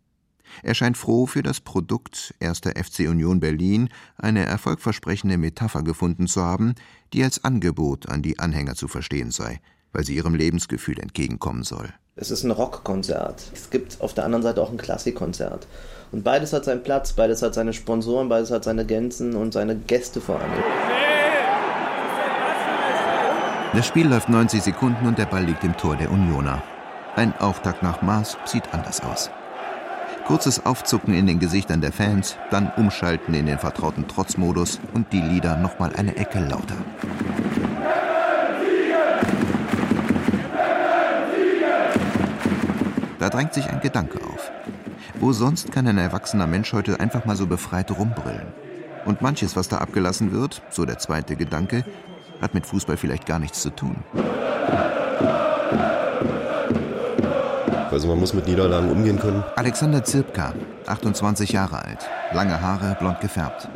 [0.65, 2.63] Er scheint froh, für das Produkt 1.
[2.75, 3.89] FC Union Berlin
[4.19, 6.75] eine erfolgversprechende Metapher gefunden zu haben,
[7.13, 9.61] die als Angebot an die Anhänger zu verstehen sei,
[9.93, 11.89] weil sie ihrem Lebensgefühl entgegenkommen soll.
[12.17, 13.45] Es ist ein Rockkonzert.
[13.55, 15.69] Es gibt auf der anderen Seite auch ein Klassikkonzert.
[16.11, 19.77] Und beides hat seinen Platz, beides hat seine Sponsoren, beides hat seine Gänzen und seine
[19.77, 21.10] Gäste vor allem.
[23.73, 26.61] Das Spiel läuft 90 Sekunden und der Ball liegt im Tor der Unioner.
[27.15, 29.31] Ein Auftakt nach Maß sieht anders aus.
[30.27, 35.21] Kurzes Aufzucken in den Gesichtern der Fans, dann umschalten in den vertrauten Trotzmodus und die
[35.21, 36.75] Lieder nochmal eine Ecke lauter.
[43.21, 44.51] Da drängt sich ein Gedanke auf.
[45.21, 48.49] Wo sonst kann ein erwachsener Mensch heute einfach mal so befreit rumbrüllen?
[49.05, 51.85] Und manches, was da abgelassen wird, so der zweite Gedanke,
[52.41, 53.97] hat mit Fußball vielleicht gar nichts zu tun.
[57.91, 59.43] Also man muss mit Niederlagen umgehen können.
[59.57, 60.55] Alexander Zirpka,
[60.87, 63.69] 28 Jahre alt, lange Haare, blond gefärbt.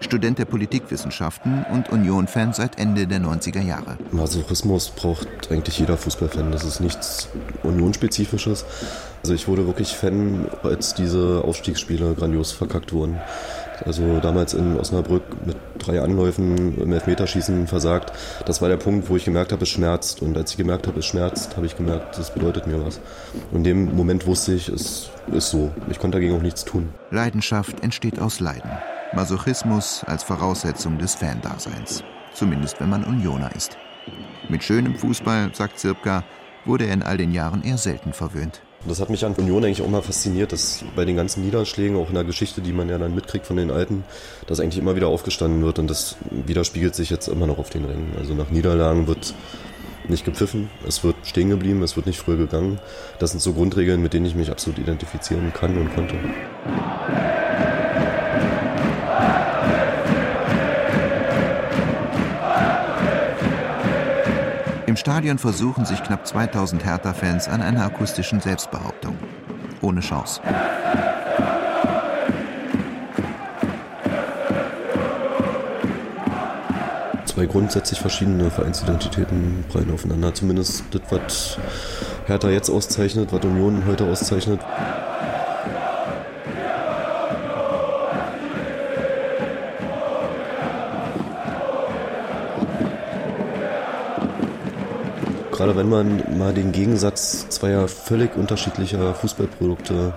[0.00, 3.98] Student der Politikwissenschaften und Union-Fan seit Ende der 90er Jahre.
[4.12, 6.52] Masochismus braucht eigentlich jeder Fußballfan.
[6.52, 7.28] Das ist nichts
[7.62, 8.64] Unionsspezifisches.
[9.22, 13.20] Also ich wurde wirklich Fan, als diese Aufstiegsspiele grandios verkackt wurden.
[13.84, 18.12] Also damals in Osnabrück mit drei Anläufen im Elfmeterschießen versagt.
[18.46, 20.22] Das war der Punkt, wo ich gemerkt habe, es schmerzt.
[20.22, 23.00] Und als ich gemerkt habe, es schmerzt, habe ich gemerkt, das bedeutet mir was.
[23.50, 25.70] Und in dem Moment wusste ich, es ist so.
[25.90, 26.90] Ich konnte dagegen auch nichts tun.
[27.10, 28.70] Leidenschaft entsteht aus Leiden.
[29.12, 32.04] Masochismus als Voraussetzung des Fandaseins.
[32.34, 33.76] Zumindest wenn man Unioner ist.
[34.48, 36.24] Mit schönem Fußball, sagt Zirpka,
[36.64, 38.62] wurde er in all den Jahren eher selten verwöhnt.
[38.86, 42.08] Das hat mich an Union eigentlich auch mal fasziniert, dass bei den ganzen Niederschlägen, auch
[42.08, 44.04] in der Geschichte, die man ja dann mitkriegt von den Alten,
[44.46, 47.84] dass eigentlich immer wieder aufgestanden wird und das widerspiegelt sich jetzt immer noch auf den
[47.84, 48.12] Rängen.
[48.18, 49.34] Also nach Niederlagen wird
[50.08, 52.80] nicht gepfiffen, es wird stehen geblieben, es wird nicht früher gegangen.
[53.18, 56.14] Das sind so Grundregeln, mit denen ich mich absolut identifizieren kann und konnte.
[64.90, 69.16] Im Stadion versuchen sich knapp 2000 Hertha-Fans an einer akustischen Selbstbehauptung.
[69.82, 70.40] Ohne Chance.
[77.24, 80.34] Zwei grundsätzlich verschiedene Vereinsidentitäten prallen aufeinander.
[80.34, 81.58] Zumindest das, was
[82.26, 84.58] Hertha jetzt auszeichnet, was Union heute auszeichnet.
[95.60, 100.14] Gerade wenn man mal den Gegensatz zweier völlig unterschiedlicher Fußballprodukte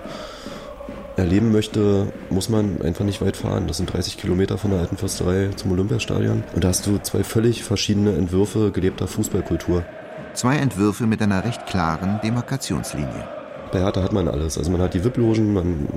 [1.16, 3.66] erleben möchte, muss man einfach nicht weit fahren.
[3.66, 6.44] Das sind 30 Kilometer von der alten Försterei zum Olympiastadion.
[6.54, 9.84] Und da hast du zwei völlig verschiedene Entwürfe gelebter Fußballkultur.
[10.32, 13.28] Zwei Entwürfe mit einer recht klaren Demarkationslinie.
[13.70, 14.56] Bei Hertha hat man alles.
[14.56, 15.88] Also man hat die VIP-Logen, man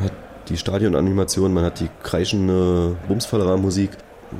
[0.00, 0.12] hat
[0.48, 3.90] die Stadionanimation, man hat die kreischende Bumsfallermusik,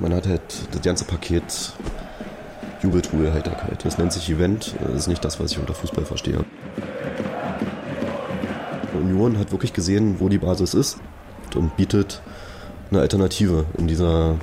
[0.00, 1.72] man hat halt das ganze Paket
[2.82, 3.84] Jubeltruhe, Heiterkeit.
[3.84, 6.44] Das nennt sich Event, das ist nicht das, was ich unter Fußball verstehe.
[8.94, 10.98] Union hat wirklich gesehen, wo die Basis ist
[11.54, 12.22] und bietet
[12.90, 14.36] eine Alternative in dieser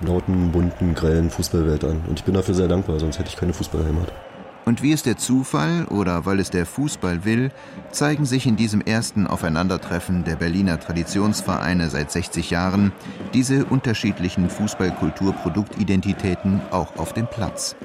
[0.00, 2.02] lauten, bunten, grellen Fußballwelt an.
[2.08, 4.12] Und ich bin dafür sehr dankbar, sonst hätte ich keine Fußballheimat.
[4.64, 7.50] Und wie es der Zufall oder weil es der Fußball will,
[7.90, 12.92] zeigen sich in diesem ersten Aufeinandertreffen der Berliner Traditionsvereine seit 60 Jahren
[13.34, 17.76] diese unterschiedlichen Fußballkulturproduktidentitäten auch auf dem Platz.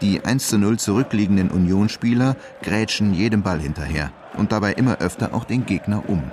[0.00, 5.44] Die 1 zu 0 zurückliegenden Unionsspieler grätschen jedem Ball hinterher und dabei immer öfter auch
[5.44, 6.30] den Gegner um.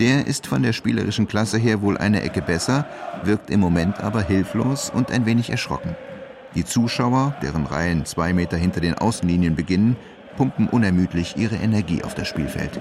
[0.00, 2.86] Der ist von der spielerischen Klasse her wohl eine Ecke besser,
[3.22, 5.94] wirkt im Moment aber hilflos und ein wenig erschrocken.
[6.54, 9.96] Die Zuschauer, deren Reihen zwei Meter hinter den Außenlinien beginnen,
[10.36, 12.80] pumpen unermüdlich ihre Energie auf das Spielfeld.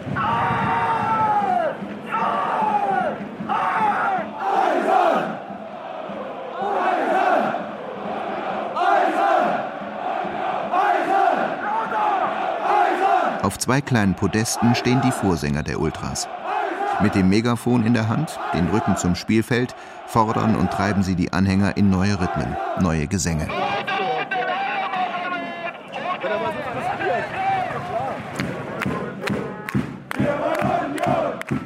[13.43, 16.27] Auf zwei kleinen Podesten stehen die Vorsänger der Ultras.
[17.01, 19.73] Mit dem Megafon in der Hand, den Rücken zum Spielfeld,
[20.07, 23.47] fordern und treiben sie die Anhänger in neue Rhythmen, neue Gesänge.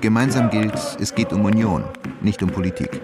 [0.01, 1.83] Gemeinsam gilt, es geht um Union,
[2.21, 3.01] nicht um Politik.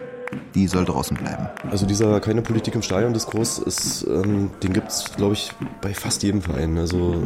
[0.53, 1.47] Die soll draußen bleiben.
[1.71, 6.41] Also dieser keine Politik im Stadion-Diskurs, ähm, den gibt es, glaube ich, bei fast jedem
[6.41, 6.77] Verein.
[6.77, 7.23] Also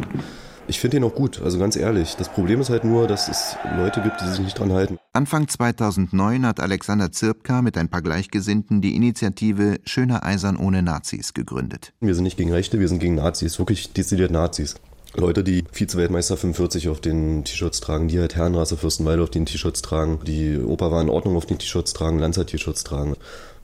[0.68, 2.16] ich finde ihn auch gut, also ganz ehrlich.
[2.16, 4.98] Das Problem ist halt nur, dass es Leute gibt, die sich nicht dran halten.
[5.12, 11.34] Anfang 2009 hat Alexander Zirpka mit ein paar Gleichgesinnten die Initiative Schöner Eisern ohne Nazis
[11.34, 11.94] gegründet.
[12.00, 14.76] Wir sind nicht gegen Rechte, wir sind gegen Nazis, wirklich dezidiert Nazis.
[15.16, 19.84] Leute, die Vize-Weltmeister 45 auf den T-Shirts tragen, die halt Herrenrasse Fürstenwalde auf den T-Shirts
[19.84, 23.16] tragen, die Opa war in Ordnung auf den T-Shirts tragen, Lanzer-T-Shirts tragen.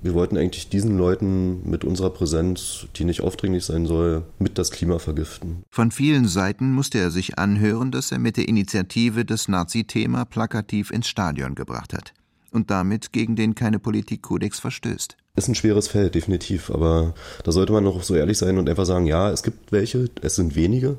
[0.01, 4.71] Wir wollten eigentlich diesen Leuten mit unserer Präsenz, die nicht aufdringlich sein soll, mit das
[4.71, 5.63] Klima vergiften.
[5.71, 10.91] Von vielen Seiten musste er sich anhören, dass er mit der Initiative das Nazi-Thema plakativ
[10.91, 12.13] ins Stadion gebracht hat
[12.51, 15.17] und damit gegen den keine Politikkodex verstößt.
[15.35, 18.85] Ist ein schweres Feld, definitiv, aber da sollte man noch so ehrlich sein und einfach
[18.85, 20.97] sagen, ja, es gibt welche, es sind wenige,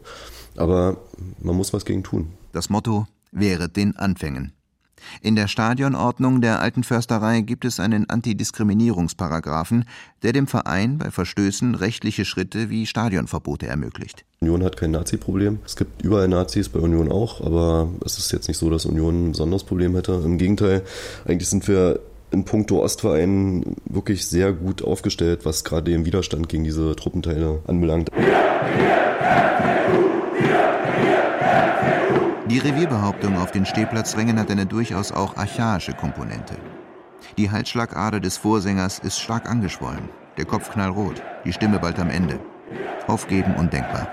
[0.60, 0.98] aber
[1.40, 2.32] man muss was gegen tun.
[2.52, 4.52] Das Motto wehret den Anfängen.
[5.22, 9.86] In der Stadionordnung der Alten Försterei gibt es einen Antidiskriminierungsparagraphen,
[10.22, 14.26] der dem Verein bei Verstößen rechtliche Schritte wie Stadionverbote ermöglicht.
[14.40, 15.60] Union hat kein Nazi-Problem.
[15.64, 19.28] Es gibt überall Nazis, bei Union auch, aber es ist jetzt nicht so, dass Union
[19.28, 20.20] ein besonderes Problem hätte.
[20.24, 20.82] Im Gegenteil,
[21.24, 26.64] eigentlich sind wir in puncto Ostverein wirklich sehr gut aufgestellt, was gerade den Widerstand gegen
[26.64, 28.10] diese Truppenteile anbelangt.
[32.50, 36.56] Die Revierbehauptung auf den Stehplatzrängen hat eine durchaus auch archaische Komponente.
[37.38, 42.40] Die Halsschlagader des Vorsängers ist stark angeschwollen, der Kopf knallrot, die Stimme bald am Ende.
[43.06, 44.08] Aufgeben undenkbar.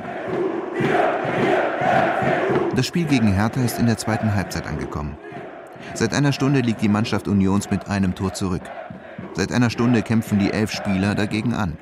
[2.75, 5.17] Das Spiel gegen Hertha ist in der zweiten Halbzeit angekommen.
[5.95, 8.61] Seit einer Stunde liegt die Mannschaft Unions mit einem Tor zurück.
[9.33, 11.77] Seit einer Stunde kämpfen die elf Spieler dagegen an.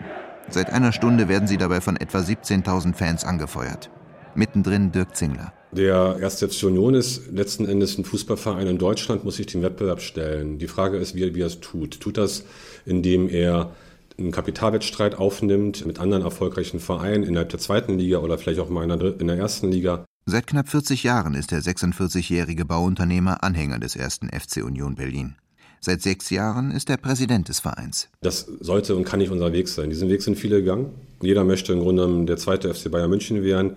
[0.47, 3.89] Seit einer Stunde werden sie dabei von etwa 17.000 Fans angefeuert.
[4.35, 5.51] Mittendrin Dirk Zingler.
[5.75, 6.39] Der 1.
[6.39, 10.57] FC Union ist letzten Endes ein Fußballverein in Deutschland, muss sich dem Wettbewerb stellen.
[10.57, 11.99] Die Frage ist, wie, wie er es tut.
[11.99, 12.45] Tut das,
[12.85, 13.75] indem er
[14.17, 18.89] einen Kapitalwettstreit aufnimmt mit anderen erfolgreichen Vereinen innerhalb der zweiten Liga oder vielleicht auch mal
[18.89, 20.05] in der ersten Liga?
[20.25, 24.21] Seit knapp 40 Jahren ist der 46-jährige Bauunternehmer Anhänger des 1.
[24.31, 25.35] FC Union Berlin.
[25.81, 28.07] Seit sechs Jahren ist er Präsident des Vereins.
[28.21, 29.89] Das sollte und kann nicht unser Weg sein.
[29.89, 30.93] Diesen Weg sind viele gegangen.
[31.21, 33.75] Jeder möchte im Grunde der zweite FC Bayern München werden.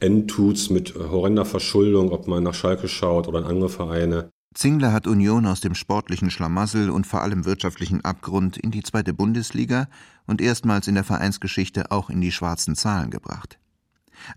[0.00, 4.30] End tut's mit horrender Verschuldung, ob man nach Schalke schaut oder in andere Vereine.
[4.54, 9.12] Zingler hat Union aus dem sportlichen Schlamassel und vor allem wirtschaftlichen Abgrund in die zweite
[9.12, 9.88] Bundesliga
[10.26, 13.58] und erstmals in der Vereinsgeschichte auch in die schwarzen Zahlen gebracht.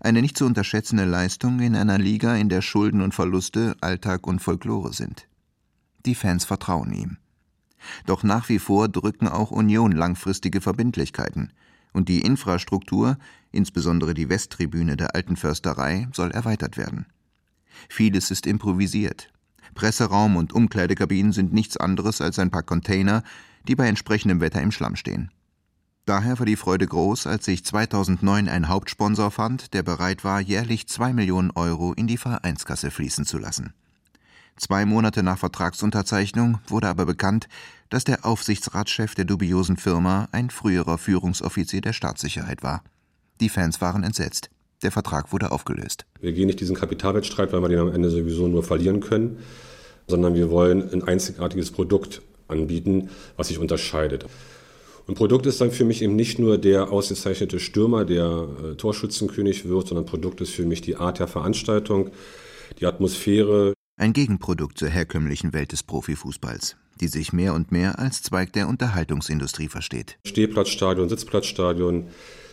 [0.00, 4.40] Eine nicht zu unterschätzende Leistung in einer Liga, in der Schulden und Verluste Alltag und
[4.40, 5.26] Folklore sind.
[6.04, 7.16] Die Fans vertrauen ihm.
[8.04, 11.52] Doch nach wie vor drücken auch Union langfristige Verbindlichkeiten–
[11.92, 13.18] und die Infrastruktur,
[13.52, 17.06] insbesondere die Westtribüne der alten Försterei, soll erweitert werden.
[17.88, 19.32] Vieles ist improvisiert.
[19.74, 23.22] Presseraum und Umkleidekabinen sind nichts anderes als ein paar Container,
[23.68, 25.30] die bei entsprechendem Wetter im Schlamm stehen.
[26.06, 30.88] Daher war die Freude groß, als sich 2009 ein Hauptsponsor fand, der bereit war, jährlich
[30.88, 33.74] zwei Millionen Euro in die Vereinskasse fließen zu lassen.
[34.60, 37.48] Zwei Monate nach Vertragsunterzeichnung wurde aber bekannt,
[37.88, 42.84] dass der Aufsichtsratschef der dubiosen Firma ein früherer Führungsoffizier der Staatssicherheit war.
[43.40, 44.50] Die Fans waren entsetzt.
[44.82, 46.04] Der Vertrag wurde aufgelöst.
[46.20, 49.38] Wir gehen nicht diesen Kapitalwettstreit, weil wir den am Ende sowieso nur verlieren können,
[50.06, 53.08] sondern wir wollen ein einzigartiges Produkt anbieten,
[53.38, 54.26] was sich unterscheidet.
[55.06, 59.66] Und Produkt ist dann für mich eben nicht nur der ausgezeichnete Stürmer, der äh, Torschützenkönig
[59.66, 62.10] wird, sondern Produkt ist für mich die Art der Veranstaltung,
[62.78, 66.76] die Atmosphäre, ein Gegenprodukt zur herkömmlichen Welt des Profifußballs.
[67.00, 70.18] die sich mehr und mehr als Zweig der Unterhaltungsindustrie versteht.
[70.26, 72.08] Stehplatzstadion, Sitzplatzstadion,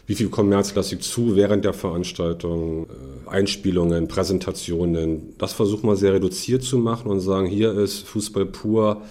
[0.06, 5.38] wie viel Kommerz lasse ich zu während der Veranstaltung, äh, Einspielungen, Präsentationen.
[5.38, 9.02] Das versuchen wir sehr reduziert zu machen und sagen, hier ist Fußball pur,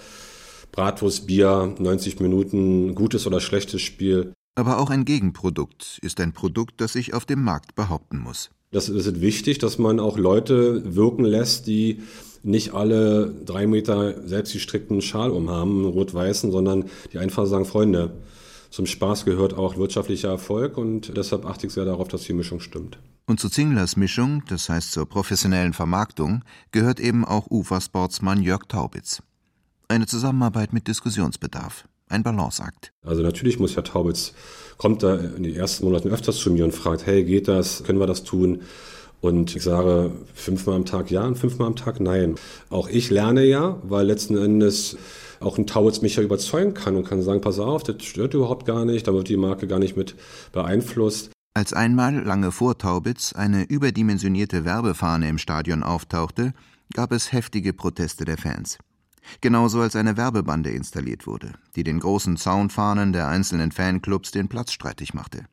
[0.71, 4.33] Bratwurst, Bier, 90 Minuten, gutes oder schlechtes Spiel.
[4.55, 8.49] Aber auch ein Gegenprodukt ist ein Produkt, das sich auf dem Markt behaupten muss.
[8.71, 12.01] Das ist wichtig, dass man auch Leute wirken lässt, die
[12.43, 18.11] nicht alle drei Meter selbstgestrickten Schal umhaben, rot-weißen, sondern die einfach sagen, Freunde,
[18.69, 22.59] zum Spaß gehört auch wirtschaftlicher Erfolg und deshalb achte ich sehr darauf, dass die Mischung
[22.59, 22.97] stimmt.
[23.25, 29.21] Und zu Zinglers Mischung, das heißt zur professionellen Vermarktung, gehört eben auch Ufer-Sportsmann Jörg Taubitz.
[29.89, 32.93] Eine Zusammenarbeit mit Diskussionsbedarf, ein Balanceakt.
[33.03, 34.33] Also natürlich muss Herr Taubitz,
[34.77, 37.99] kommt da in den ersten Monaten öfters zu mir und fragt, hey, geht das, können
[37.99, 38.61] wir das tun?
[39.19, 42.35] Und ich sage fünfmal am Tag ja und fünfmal am Tag nein.
[42.69, 44.97] Auch ich lerne ja, weil letzten Endes
[45.39, 48.65] auch ein Taubitz mich ja überzeugen kann und kann sagen, pass auf, das stört überhaupt
[48.65, 50.15] gar nicht, da wird die Marke gar nicht mit
[50.51, 51.31] beeinflusst.
[51.53, 56.53] Als einmal lange vor Taubitz eine überdimensionierte Werbefahne im Stadion auftauchte,
[56.93, 58.77] gab es heftige Proteste der Fans.
[59.41, 64.71] Genauso als eine Werbebande installiert wurde, die den großen Zaunfahnen der einzelnen Fanclubs den Platz
[64.71, 65.45] streitig machte.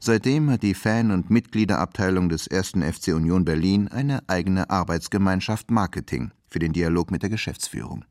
[0.00, 2.72] Seitdem hat die Fan- und Mitgliederabteilung des 1.
[2.92, 8.04] FC Union Berlin eine eigene Arbeitsgemeinschaft Marketing für den Dialog mit der Geschäftsführung.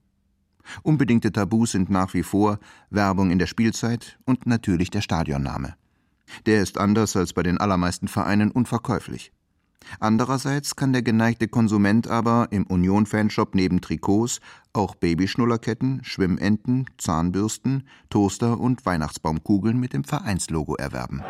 [0.83, 2.59] Unbedingte Tabus sind nach wie vor
[2.89, 5.75] Werbung in der Spielzeit und natürlich der Stadionname.
[6.45, 9.31] Der ist anders als bei den allermeisten Vereinen unverkäuflich.
[9.99, 14.39] Andererseits kann der geneigte Konsument aber im Union-Fanshop neben Trikots
[14.73, 21.23] auch Babyschnullerketten, Schwimmenten, Zahnbürsten, Toaster und Weihnachtsbaumkugeln mit dem Vereinslogo erwerben.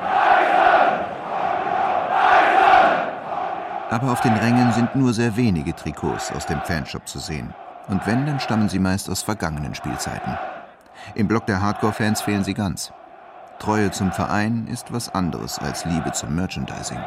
[3.89, 7.53] Aber auf den Rängen sind nur sehr wenige Trikots aus dem Fanshop zu sehen.
[7.87, 10.37] Und wenn, dann stammen sie meist aus vergangenen Spielzeiten.
[11.13, 12.91] Im Block der Hardcore-Fans fehlen sie ganz.
[13.59, 16.99] Treue zum Verein ist was anderes als Liebe zum Merchandising.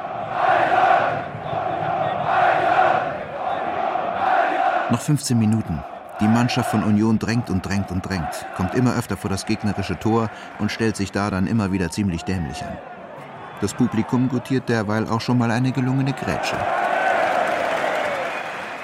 [4.90, 5.82] Noch 15 Minuten.
[6.20, 9.98] Die Mannschaft von Union drängt und drängt und drängt, kommt immer öfter vor das gegnerische
[9.98, 12.76] Tor und stellt sich da dann immer wieder ziemlich dämlich an.
[13.60, 16.56] Das Publikum gutiert derweil auch schon mal eine gelungene Grätsche.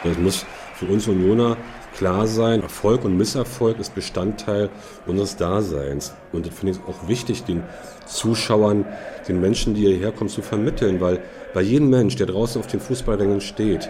[0.03, 0.45] Das muss
[0.75, 1.57] für uns Unioner
[1.97, 4.69] klar sein, Erfolg und Misserfolg ist Bestandteil
[5.07, 6.13] unseres Daseins.
[6.33, 7.63] Und das finde ich auch wichtig, den
[8.05, 8.85] Zuschauern,
[9.29, 11.23] den Menschen, die hierher kommen, zu vermitteln, weil
[11.55, 13.89] bei jedem Mensch, der draußen auf den Fußballrängen steht,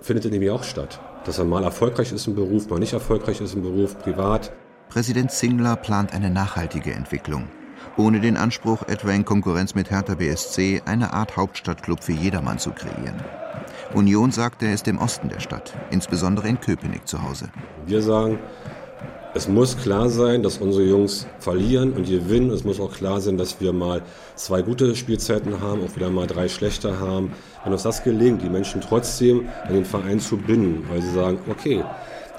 [0.00, 1.00] findet er nämlich auch statt.
[1.24, 4.52] Dass er mal erfolgreich ist im Beruf, mal nicht erfolgreich ist im Beruf, privat.
[4.88, 7.48] Präsident Zingler plant eine nachhaltige Entwicklung.
[7.98, 12.70] Ohne den Anspruch, etwa in Konkurrenz mit Hertha BSC eine Art Hauptstadtclub für jedermann zu
[12.70, 13.22] kreieren.
[13.92, 17.50] Union sagt, er ist im Osten der Stadt, insbesondere in Köpenick zu Hause.
[17.84, 18.38] Wir sagen,
[19.34, 22.50] es muss klar sein, dass unsere Jungs verlieren und gewinnen.
[22.50, 24.02] Es muss auch klar sein, dass wir mal
[24.36, 27.32] zwei gute Spielzeiten haben, auch wieder mal drei schlechte haben.
[27.64, 31.38] Wenn uns das gelingt, die Menschen trotzdem an den Verein zu binden, weil sie sagen,
[31.50, 31.84] okay,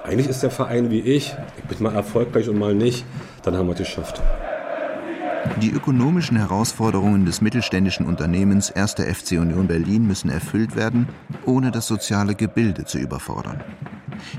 [0.04, 3.06] eigentlich ist der Verein wie ich, ich bin mal erfolgreich und mal nicht,
[3.44, 4.22] dann haben wir es geschafft.
[5.62, 8.94] Die ökonomischen Herausforderungen des mittelständischen Unternehmens 1.
[8.94, 11.08] FC Union Berlin müssen erfüllt werden,
[11.46, 13.62] ohne das soziale Gebilde zu überfordern.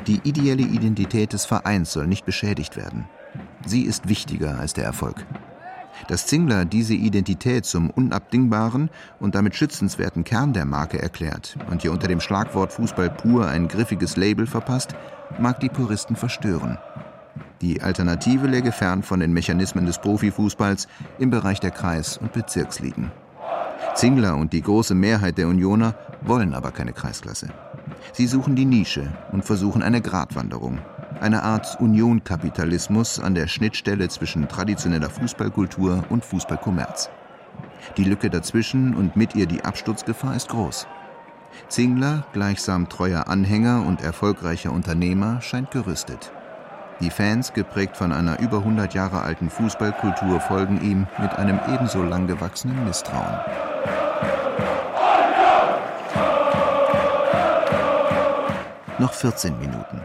[0.06, 3.04] Die ideelle Identität des Vereins soll nicht beschädigt werden.
[3.66, 5.26] Sie ist wichtiger als der Erfolg.
[6.08, 8.90] Dass Zingler diese Identität zum unabdingbaren
[9.20, 13.68] und damit schützenswerten Kern der Marke erklärt und ihr unter dem Schlagwort Fußball pur ein
[13.68, 14.94] griffiges Label verpasst,
[15.38, 16.78] mag die Puristen verstören.
[17.64, 20.86] Die Alternative läge fern von den Mechanismen des Profifußballs
[21.18, 23.10] im Bereich der Kreis- und Bezirksligen.
[23.94, 27.48] Zingler und die große Mehrheit der Unioner wollen aber keine Kreisklasse.
[28.12, 30.78] Sie suchen die Nische und versuchen eine Gratwanderung,
[31.22, 37.08] eine Art Unionkapitalismus an der Schnittstelle zwischen traditioneller Fußballkultur und Fußballkommerz.
[37.96, 40.86] Die Lücke dazwischen und mit ihr die Absturzgefahr ist groß.
[41.68, 46.30] Zingler, gleichsam treuer Anhänger und erfolgreicher Unternehmer, scheint gerüstet.
[47.00, 52.02] Die Fans, geprägt von einer über 100 Jahre alten Fußballkultur, folgen ihm mit einem ebenso
[52.02, 53.38] lang gewachsenen Misstrauen.
[58.98, 60.00] Noch 14 Minuten.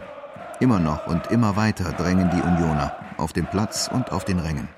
[0.58, 4.68] Immer noch und immer weiter drängen die Unioner auf dem Platz und auf den Rängen.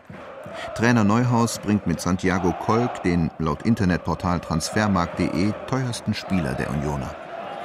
[0.74, 7.14] Trainer Neuhaus bringt mit Santiago Kolk den laut Internetportal transfermarkt.de teuersten Spieler der Unioner.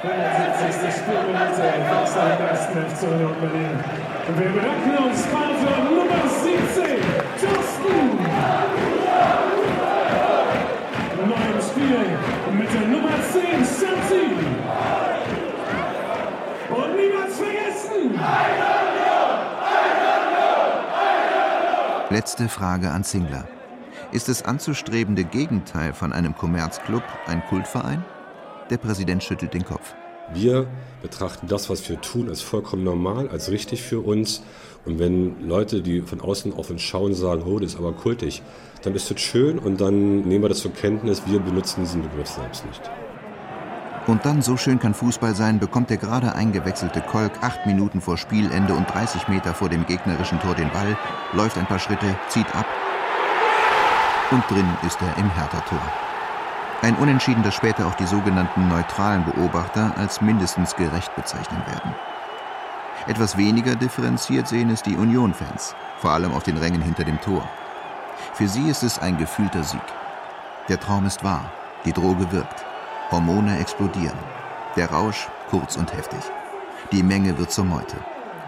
[0.00, 1.02] 75.
[1.02, 2.94] Spielminute im 1.
[2.94, 4.07] FC Union Berlin.
[4.36, 5.36] Wir bedanken uns für
[5.94, 7.00] Nummer 17,
[7.40, 8.18] Thorsten.
[11.26, 12.18] Neu im Spiel
[12.58, 14.26] mit der Nummer 10, Santi.
[16.68, 18.20] Und niemals vergessen!
[22.10, 23.48] Letzte Frage an Zingler.
[24.12, 28.04] Ist das anzustrebende Gegenteil von einem Kommerzclub ein Kultverein?
[28.68, 29.94] Der Präsident schüttelt den Kopf.
[30.34, 30.66] Wir
[31.02, 34.42] betrachten das, was wir tun, als vollkommen normal, als richtig für uns.
[34.84, 38.42] Und wenn Leute, die von außen auf uns schauen, sagen, oh, das ist aber kultig,
[38.82, 41.22] dann ist das schön und dann nehmen wir das zur Kenntnis.
[41.26, 42.82] Wir benutzen diesen Begriff selbst nicht.
[44.06, 48.16] Und dann, so schön kann Fußball sein, bekommt der gerade eingewechselte Kolk acht Minuten vor
[48.16, 50.96] Spielende und 30 Meter vor dem gegnerischen Tor den Ball,
[51.34, 52.66] läuft ein paar Schritte, zieht ab
[54.30, 56.07] und drin ist er im Hertha-Tor.
[56.80, 61.92] Ein Unentschieden, das später auch die sogenannten neutralen Beobachter als mindestens gerecht bezeichnen werden.
[63.08, 67.42] Etwas weniger differenziert sehen es die Union-Fans, vor allem auf den Rängen hinter dem Tor.
[68.32, 69.82] Für sie ist es ein gefühlter Sieg.
[70.68, 71.50] Der Traum ist wahr,
[71.84, 72.64] die Droge wirkt.
[73.10, 74.18] Hormone explodieren.
[74.76, 76.20] Der Rausch kurz und heftig.
[76.92, 77.96] Die Menge wird zur Meute.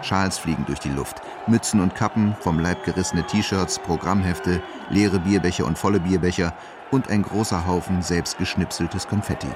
[0.03, 5.65] Schals fliegen durch die Luft, Mützen und Kappen, vom Leib gerissene T-Shirts, Programmhefte, leere Bierbecher
[5.65, 6.53] und volle Bierbecher
[6.91, 9.47] und ein großer Haufen selbst geschnipseltes Konfetti.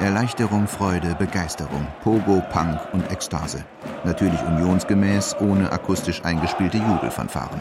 [0.00, 3.64] Erleichterung, Freude, Begeisterung, Pogo, Punk und Ekstase.
[4.04, 7.60] Natürlich unionsgemäß, ohne akustisch eingespielte Jubelfanfaren.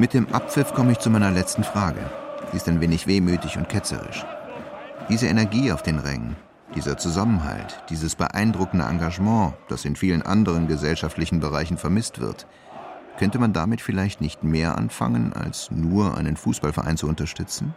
[0.00, 2.00] Mit dem Abpfiff komme ich zu meiner letzten Frage.
[2.50, 4.24] Sie ist ein wenig wehmütig und ketzerisch.
[5.08, 6.36] Diese Energie auf den Rängen,
[6.74, 12.46] dieser Zusammenhalt, dieses beeindruckende Engagement, das in vielen anderen gesellschaftlichen Bereichen vermisst wird,
[13.20, 17.74] könnte man damit vielleicht nicht mehr anfangen, als nur einen Fußballverein zu unterstützen?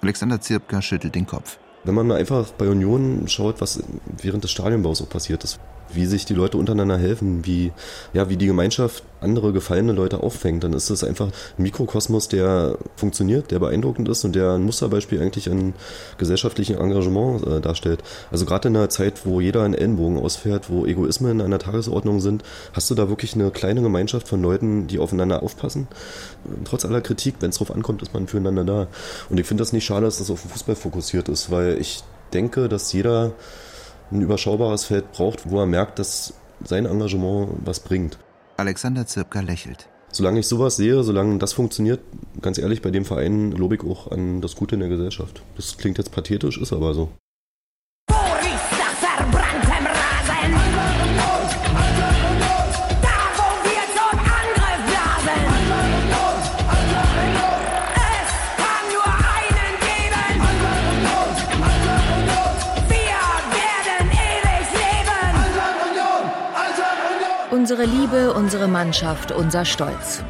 [0.00, 1.58] Alexander Zirpka schüttelt den Kopf.
[1.82, 5.58] Wenn man einfach bei Union schaut, was während des Stadionbaus auch passiert ist,
[5.94, 7.72] wie sich die Leute untereinander helfen, wie,
[8.12, 12.76] ja, wie die Gemeinschaft andere gefallene Leute auffängt, dann ist das einfach ein Mikrokosmos, der
[12.96, 15.74] funktioniert, der beeindruckend ist und der ein Musterbeispiel eigentlich an
[16.18, 18.02] gesellschaftlichem Engagement äh, darstellt.
[18.30, 22.20] Also gerade in einer Zeit, wo jeder einen Ellenbogen ausfährt, wo Egoismen an der Tagesordnung
[22.20, 25.88] sind, hast du da wirklich eine kleine Gemeinschaft von Leuten, die aufeinander aufpassen.
[26.64, 28.86] Trotz aller Kritik, wenn es drauf ankommt, ist man füreinander da.
[29.30, 32.02] Und ich finde das nicht schade, dass das auf den Fußball fokussiert ist, weil ich
[32.32, 33.32] denke, dass jeder
[34.12, 36.34] ein überschaubares Feld braucht, wo er merkt, dass
[36.64, 38.18] sein Engagement was bringt.
[38.56, 39.88] Alexander Zirpka lächelt.
[40.10, 42.00] Solange ich sowas sehe, solange das funktioniert,
[42.42, 45.42] ganz ehrlich, bei dem Verein lobe ich auch an das Gute in der Gesellschaft.
[45.56, 47.08] Das klingt jetzt pathetisch, ist aber so.
[67.72, 70.22] Unsere Liebe, unsere Mannschaft, unser Stolz.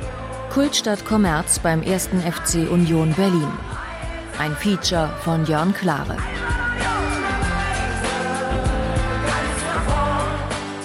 [0.50, 2.10] Kultstadt Kommerz beim 1.
[2.24, 3.48] FC Union Berlin.
[4.38, 6.16] Ein Feature von Jörn Klare.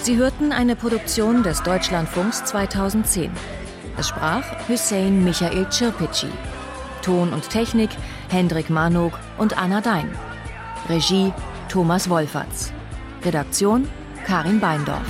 [0.01, 3.29] Sie hörten eine Produktion des Deutschlandfunks 2010.
[3.99, 6.31] Es sprach Hussein Michael Cirpici.
[7.03, 7.91] Ton und Technik
[8.29, 10.09] Hendrik Manog und Anna Dein.
[10.89, 11.31] Regie
[11.69, 12.73] Thomas Wolferts.
[13.23, 13.87] Redaktion
[14.25, 15.05] Karin Beindorf.